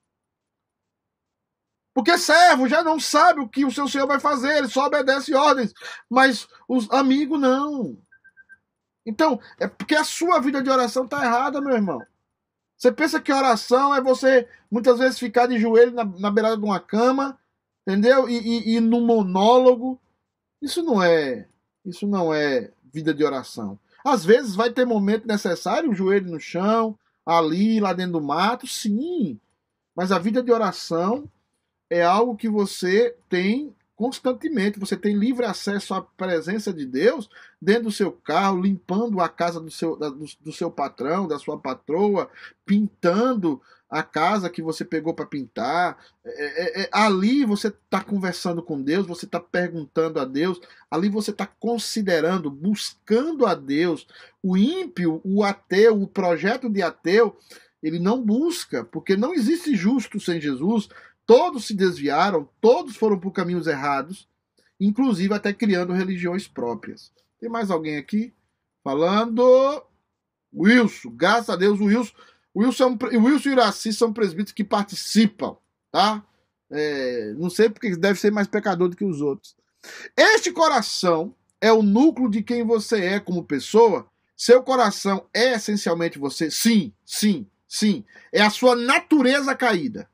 [1.92, 5.34] Porque servo já não sabe o que o seu senhor vai fazer, ele só obedece
[5.34, 5.74] ordens,
[6.08, 7.98] mas os amigos não.
[9.04, 12.00] Então, é porque a sua vida de oração está errada, meu irmão.
[12.76, 16.64] Você pensa que oração é você muitas vezes ficar de joelho na, na beirada de
[16.64, 17.38] uma cama,
[17.86, 18.28] entendeu?
[18.28, 19.98] E, e, e no monólogo.
[20.60, 21.46] Isso não é,
[21.84, 23.78] isso não é vida de oração.
[24.04, 28.66] Às vezes vai ter momento necessário, o joelho no chão, ali, lá dentro do mato,
[28.66, 29.38] sim.
[29.94, 31.28] Mas a vida de oração
[31.90, 34.78] é algo que você tem constantemente.
[34.78, 37.28] Você tem livre acesso à presença de Deus
[37.60, 41.58] dentro do seu carro, limpando a casa do seu, do, do seu patrão, da sua
[41.58, 42.28] patroa,
[42.64, 45.96] pintando a casa que você pegou para pintar.
[46.24, 51.08] É, é, é, ali você está conversando com Deus, você está perguntando a Deus, ali
[51.08, 54.06] você está considerando, buscando a Deus.
[54.42, 57.36] O ímpio, o ateu, o projeto de ateu,
[57.82, 60.88] ele não busca, porque não existe justo sem Jesus,
[61.26, 64.28] Todos se desviaram, todos foram por caminhos errados,
[64.80, 67.12] inclusive até criando religiões próprias.
[67.40, 68.32] Tem mais alguém aqui
[68.84, 69.82] falando?
[70.54, 72.14] Wilson, graças a Deus, o Wilson,
[72.56, 75.56] Wilson, é Wilson e o Iraci são presbíteros que participam,
[75.90, 76.24] tá?
[76.70, 79.54] É, não sei porque deve ser mais pecador do que os outros.
[80.16, 84.06] Este coração é o núcleo de quem você é como pessoa.
[84.36, 86.50] Seu coração é essencialmente você?
[86.50, 88.04] Sim, sim, sim.
[88.32, 90.08] É a sua natureza caída.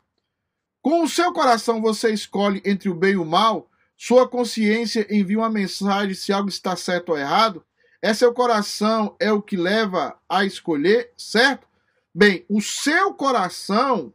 [0.82, 5.38] Com o seu coração você escolhe entre o bem e o mal, sua consciência envia
[5.38, 7.64] uma mensagem se algo está certo ou errado.
[8.02, 11.68] É seu coração é o que leva a escolher, certo?
[12.12, 14.12] Bem, o seu coração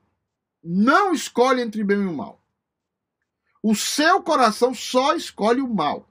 [0.61, 2.43] não escolhe entre bem e o mal.
[3.63, 6.05] O seu coração só escolhe o mal.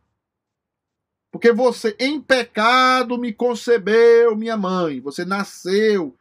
[1.31, 5.01] Porque você, em pecado, me concebeu minha mãe.
[5.01, 6.17] Você nasceu.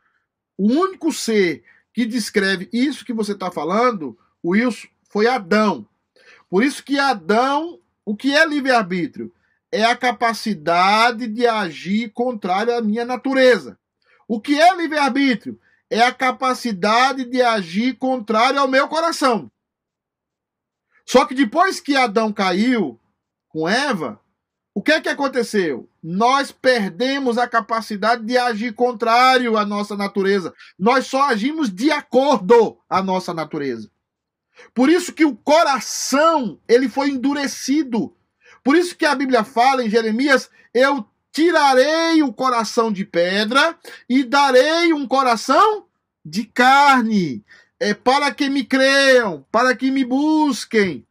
[0.57, 1.63] O único ser
[1.93, 5.87] que descreve isso que você está falando Wilson, foi Adão.
[6.49, 9.33] Por isso que Adão, o que é livre-arbítrio?
[9.71, 13.77] É a capacidade de agir contrário à minha natureza.
[14.27, 15.59] O que é livre-arbítrio?
[15.89, 19.51] É a capacidade de agir contrário ao meu coração.
[21.05, 22.99] Só que depois que Adão caiu
[23.49, 24.19] com Eva,
[24.73, 25.89] o que é que aconteceu?
[26.03, 30.53] Nós perdemos a capacidade de agir contrário à nossa natureza.
[30.77, 33.89] Nós só agimos de acordo à nossa natureza.
[34.73, 38.15] Por isso que o coração, ele foi endurecido.
[38.63, 43.77] Por isso que a Bíblia fala em Jeremias, eu tirarei o coração de pedra
[44.09, 45.85] e darei um coração
[46.25, 47.43] de carne,
[47.79, 51.05] é para que me creiam, para que me busquem,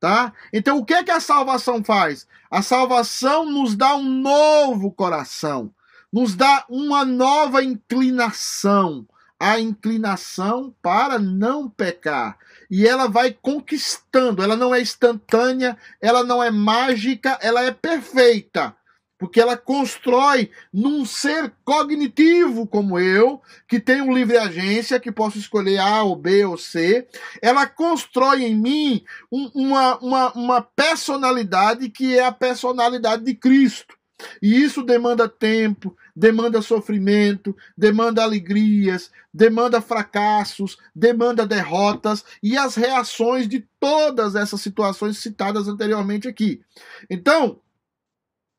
[0.00, 0.32] tá?
[0.52, 2.26] Então o que é que a salvação faz?
[2.50, 5.74] A salvação nos dá um novo coração,
[6.12, 9.06] nos dá uma nova inclinação,
[9.38, 12.38] a inclinação para não pecar.
[12.76, 18.74] E ela vai conquistando, ela não é instantânea, ela não é mágica, ela é perfeita.
[19.16, 25.38] Porque ela constrói num ser cognitivo como eu, que tem um livre agência, que posso
[25.38, 27.06] escolher A ou B ou C,
[27.40, 33.94] ela constrói em mim um, uma, uma, uma personalidade que é a personalidade de Cristo.
[34.40, 43.48] E isso demanda tempo, demanda sofrimento, demanda alegrias, demanda fracassos, demanda derrotas e as reações
[43.48, 46.62] de todas essas situações citadas anteriormente aqui.
[47.10, 47.60] Então,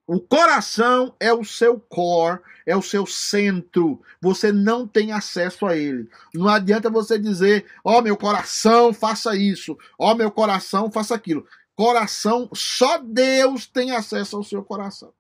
[0.08, 4.02] o coração é o seu core, é o seu centro.
[4.22, 6.08] Você não tem acesso a ele.
[6.34, 9.76] Não adianta você dizer, ó oh, meu coração, faça isso.
[9.98, 11.48] Ó oh, meu coração, faça aquilo.
[11.76, 15.12] Coração, só Deus tem acesso ao seu coração.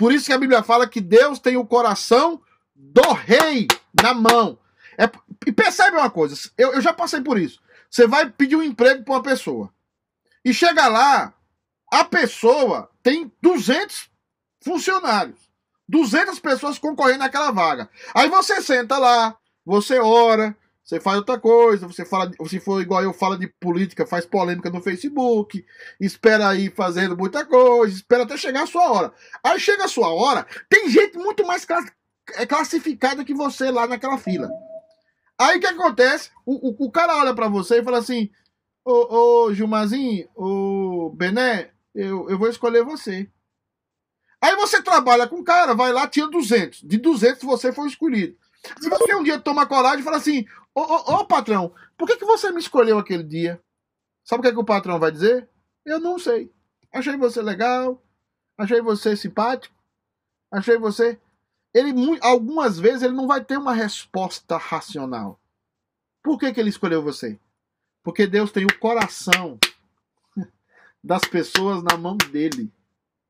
[0.00, 2.40] Por isso que a Bíblia fala que Deus tem o coração
[2.74, 3.68] do rei
[4.02, 4.58] na mão.
[4.96, 5.04] É,
[5.46, 7.60] e percebe uma coisa, eu, eu já passei por isso.
[7.90, 9.70] Você vai pedir um emprego para uma pessoa.
[10.42, 11.34] E chega lá,
[11.92, 14.08] a pessoa tem 200
[14.64, 15.38] funcionários.
[15.86, 17.90] 200 pessoas concorrendo naquela vaga.
[18.14, 19.36] Aí você senta lá,
[19.66, 20.56] você ora,
[20.90, 24.68] você faz outra coisa, você fala, se for igual eu falo de política, faz polêmica
[24.70, 25.64] no Facebook,
[26.00, 29.12] espera aí fazendo muita coisa, espera até chegar a sua hora.
[29.44, 31.64] Aí chega a sua hora, tem gente muito mais
[32.34, 34.50] é classificada que você lá naquela fila.
[35.38, 36.30] Aí o que acontece?
[36.44, 38.28] O, o, o cara olha para você e fala assim:
[38.84, 43.30] Ô, ô Gilmazinho, ô Bené, eu, eu vou escolher você.
[44.42, 46.82] Aí você trabalha com o cara, vai lá, tira 200.
[46.82, 48.36] De 200 você foi escolhido.
[48.80, 50.44] Se você um dia toma coragem e fala assim:
[50.80, 53.62] Ô, ô, ô, patrão, por que, que você me escolheu aquele dia?
[54.24, 55.46] Sabe o que, é que o patrão vai dizer?
[55.84, 56.50] Eu não sei.
[56.90, 58.02] Achei você legal,
[58.56, 59.74] achei você simpático,
[60.50, 61.20] achei você.
[61.74, 65.38] Ele, algumas vezes, ele não vai ter uma resposta racional.
[66.22, 67.38] Por que, que ele escolheu você?
[68.02, 69.58] Porque Deus tem o coração
[71.04, 72.72] das pessoas na mão dele.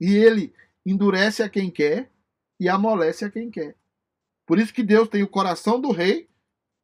[0.00, 0.54] E ele
[0.86, 2.12] endurece a quem quer
[2.60, 3.74] e amolece a quem quer.
[4.46, 6.29] Por isso que Deus tem o coração do rei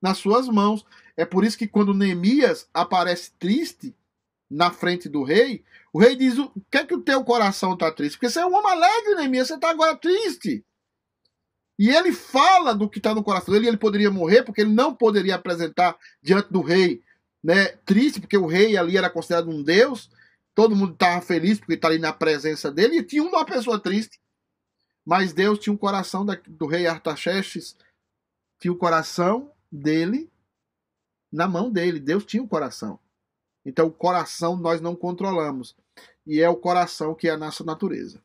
[0.06, 0.86] nas suas mãos.
[1.16, 3.92] É por isso que quando Neemias aparece triste
[4.48, 7.90] na frente do rei, o rei diz: O que é que o teu coração está
[7.90, 8.16] triste?
[8.16, 10.64] Porque você é um homem alegre, Neemias, você está agora triste.
[11.78, 14.94] E ele fala do que está no coração dele, ele poderia morrer, porque ele não
[14.94, 17.02] poderia apresentar diante do rei
[17.42, 20.08] né, triste, porque o rei ali era considerado um deus,
[20.54, 24.18] todo mundo estava feliz porque está ali na presença dele, e tinha uma pessoa triste.
[25.04, 27.76] Mas Deus tinha o um coração da, do rei Artaxerxes,
[28.58, 30.30] tinha o coração dele
[31.30, 32.00] na mão dele.
[32.00, 32.98] Deus tinha o um coração.
[33.64, 35.76] Então, o coração nós não controlamos.
[36.26, 38.22] E é o coração que é a nossa natureza.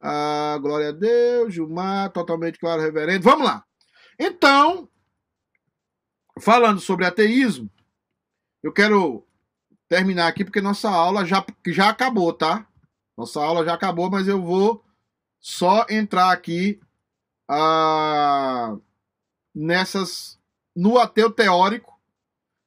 [0.00, 3.22] Ah, glória a Deus, Gilmar, totalmente claro, reverendo.
[3.22, 3.64] Vamos lá.
[4.18, 4.88] Então,
[6.40, 7.70] falando sobre ateísmo,
[8.62, 9.24] eu quero
[9.88, 12.66] terminar aqui, porque nossa aula já, já acabou, tá?
[13.16, 14.84] Nossa aula já acabou, mas eu vou
[15.38, 16.80] só entrar aqui
[17.48, 18.76] ah,
[19.54, 20.40] nessas
[20.74, 22.00] no ateu teórico.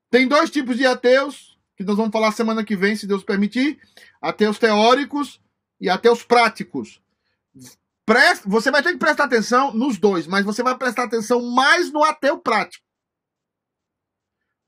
[0.09, 3.79] Tem dois tipos de ateus que nós vamos falar semana que vem, se Deus permitir:
[4.21, 5.41] ateus teóricos
[5.79, 7.01] e ateus práticos.
[8.45, 12.03] Você vai ter que prestar atenção nos dois, mas você vai prestar atenção mais no
[12.03, 12.85] ateu prático.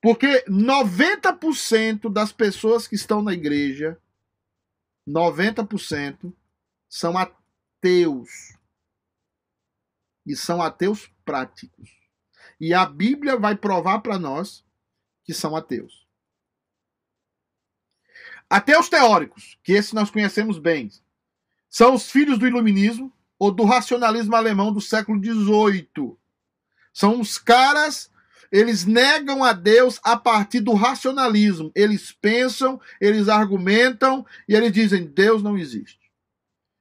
[0.01, 3.99] Porque 90% das pessoas que estão na igreja,
[5.07, 6.33] 90%
[6.89, 8.57] são ateus.
[10.25, 11.96] E são ateus práticos.
[12.59, 14.63] E a Bíblia vai provar para nós
[15.23, 16.07] que são ateus.
[18.49, 20.89] Ateus teóricos, que esse nós conhecemos bem,
[21.69, 26.17] são os filhos do iluminismo ou do racionalismo alemão do século XVIII.
[26.93, 28.09] São os caras
[28.51, 31.71] eles negam a Deus a partir do racionalismo.
[31.75, 35.99] Eles pensam, eles argumentam e eles dizem: Deus não existe.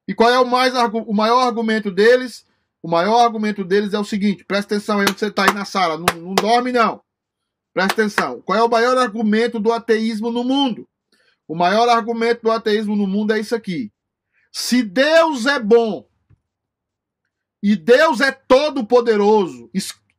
[0.07, 2.46] E qual é o, mais, o maior argumento deles?
[2.87, 5.65] O maior argumento deles é o seguinte: presta atenção aí onde você está aí na
[5.65, 7.03] sala, não, não dorme não.
[7.75, 8.41] Presta atenção.
[8.43, 10.89] Qual é o maior argumento do ateísmo no mundo?
[11.49, 13.93] O maior argumento do ateísmo no mundo é isso aqui.
[14.53, 16.09] Se Deus é bom
[17.61, 19.69] e Deus é todo poderoso,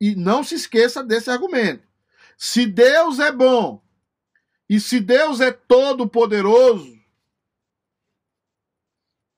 [0.02, 1.88] e não se esqueça desse argumento.
[2.38, 3.82] Se Deus é bom
[4.68, 7.00] e se Deus é todo poderoso,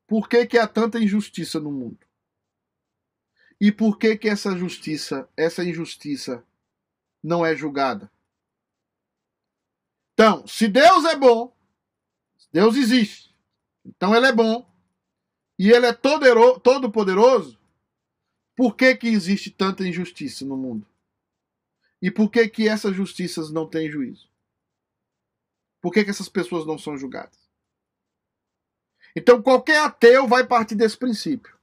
[0.08, 2.09] por que, que há tanta injustiça no mundo?
[3.60, 6.46] E por que que essa justiça, essa injustiça
[7.22, 8.10] não é julgada?
[10.14, 11.56] Então, se Deus é bom,
[12.52, 13.36] Deus existe.
[13.86, 14.70] Então ele é bom
[15.58, 17.60] e ele é todo, poderoso.
[18.56, 20.88] Por que que existe tanta injustiça no mundo?
[22.02, 24.30] E por que que essas justiças não têm juízo?
[25.82, 27.38] Por que que essas pessoas não são julgadas?
[29.16, 31.59] Então qualquer ateu vai partir desse princípio.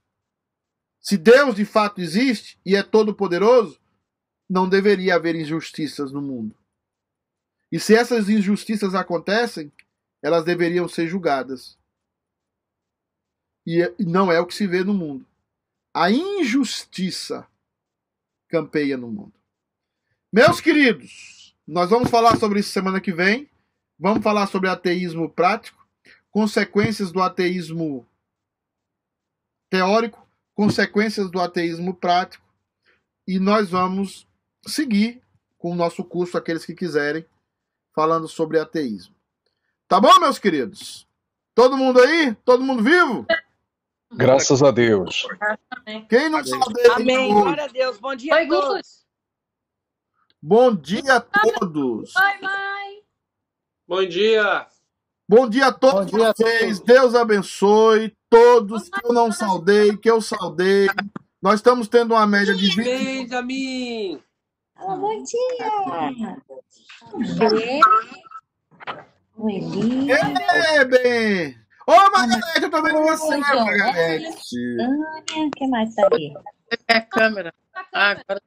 [0.99, 3.79] Se Deus de fato existe e é todo poderoso,
[4.49, 6.55] não deveria haver injustiças no mundo.
[7.71, 9.71] E se essas injustiças acontecem,
[10.21, 11.77] elas deveriam ser julgadas.
[13.65, 15.25] E não é o que se vê no mundo.
[15.93, 17.47] A injustiça
[18.47, 19.33] campeia no mundo.
[20.31, 23.49] Meus queridos, nós vamos falar sobre isso semana que vem.
[23.99, 25.85] Vamos falar sobre ateísmo prático,
[26.29, 28.07] consequências do ateísmo
[29.69, 30.26] teórico,
[30.57, 32.43] consequências do ateísmo prático.
[33.27, 34.27] E nós vamos
[34.65, 35.21] seguir
[35.59, 37.25] com o nosso curso, aqueles que quiserem,
[37.93, 39.15] falando sobre ateísmo.
[39.87, 41.07] Tá bom, meus queridos?
[41.53, 42.33] Todo mundo aí?
[42.43, 43.25] Todo mundo vivo?
[44.11, 45.27] Graças a Deus.
[46.09, 47.33] Quem não sabe Amém.
[47.33, 47.99] Glória a Deus.
[47.99, 49.05] Bom dia Oi, a todos.
[50.41, 52.15] Bom dia a todos.
[52.15, 53.03] Oi, mãe.
[53.87, 54.67] Bom dia.
[55.27, 56.79] Bom dia a todos dia vocês.
[56.79, 56.79] A todos.
[56.79, 60.87] Deus abençoe todos que eu não saudei, que eu saudei.
[61.41, 62.75] Nós estamos tendo uma média de 20.
[62.83, 64.21] Benjamin.
[64.79, 66.37] Oh, bom dia.
[69.37, 70.11] Oi, Eli.
[70.11, 71.57] Ei, bem.
[71.87, 74.55] Ô, Margarete, eu tô vendo você, Margarete.
[75.37, 76.33] o que mais tá aí?
[76.87, 77.53] É a câmera.
[77.93, 78.41] Ah, agora...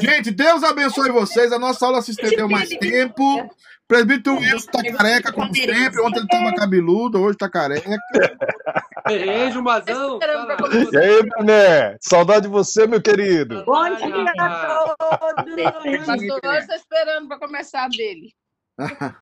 [0.00, 1.52] Gente, Deus abençoe vocês.
[1.52, 3.50] A nossa aula se estendeu mais tempo.
[3.88, 6.00] Presbítero Wilson tá careca, como sempre.
[6.00, 7.90] Ontem ele tava cabeludo, hoje tá careca.
[9.06, 10.18] Beijo, Mazão.
[10.92, 11.96] E aí, Mané?
[12.00, 13.64] Saudade de você, meu querido.
[13.64, 15.54] Bom dia a todos.
[15.84, 18.32] Estou esperando para começar dele.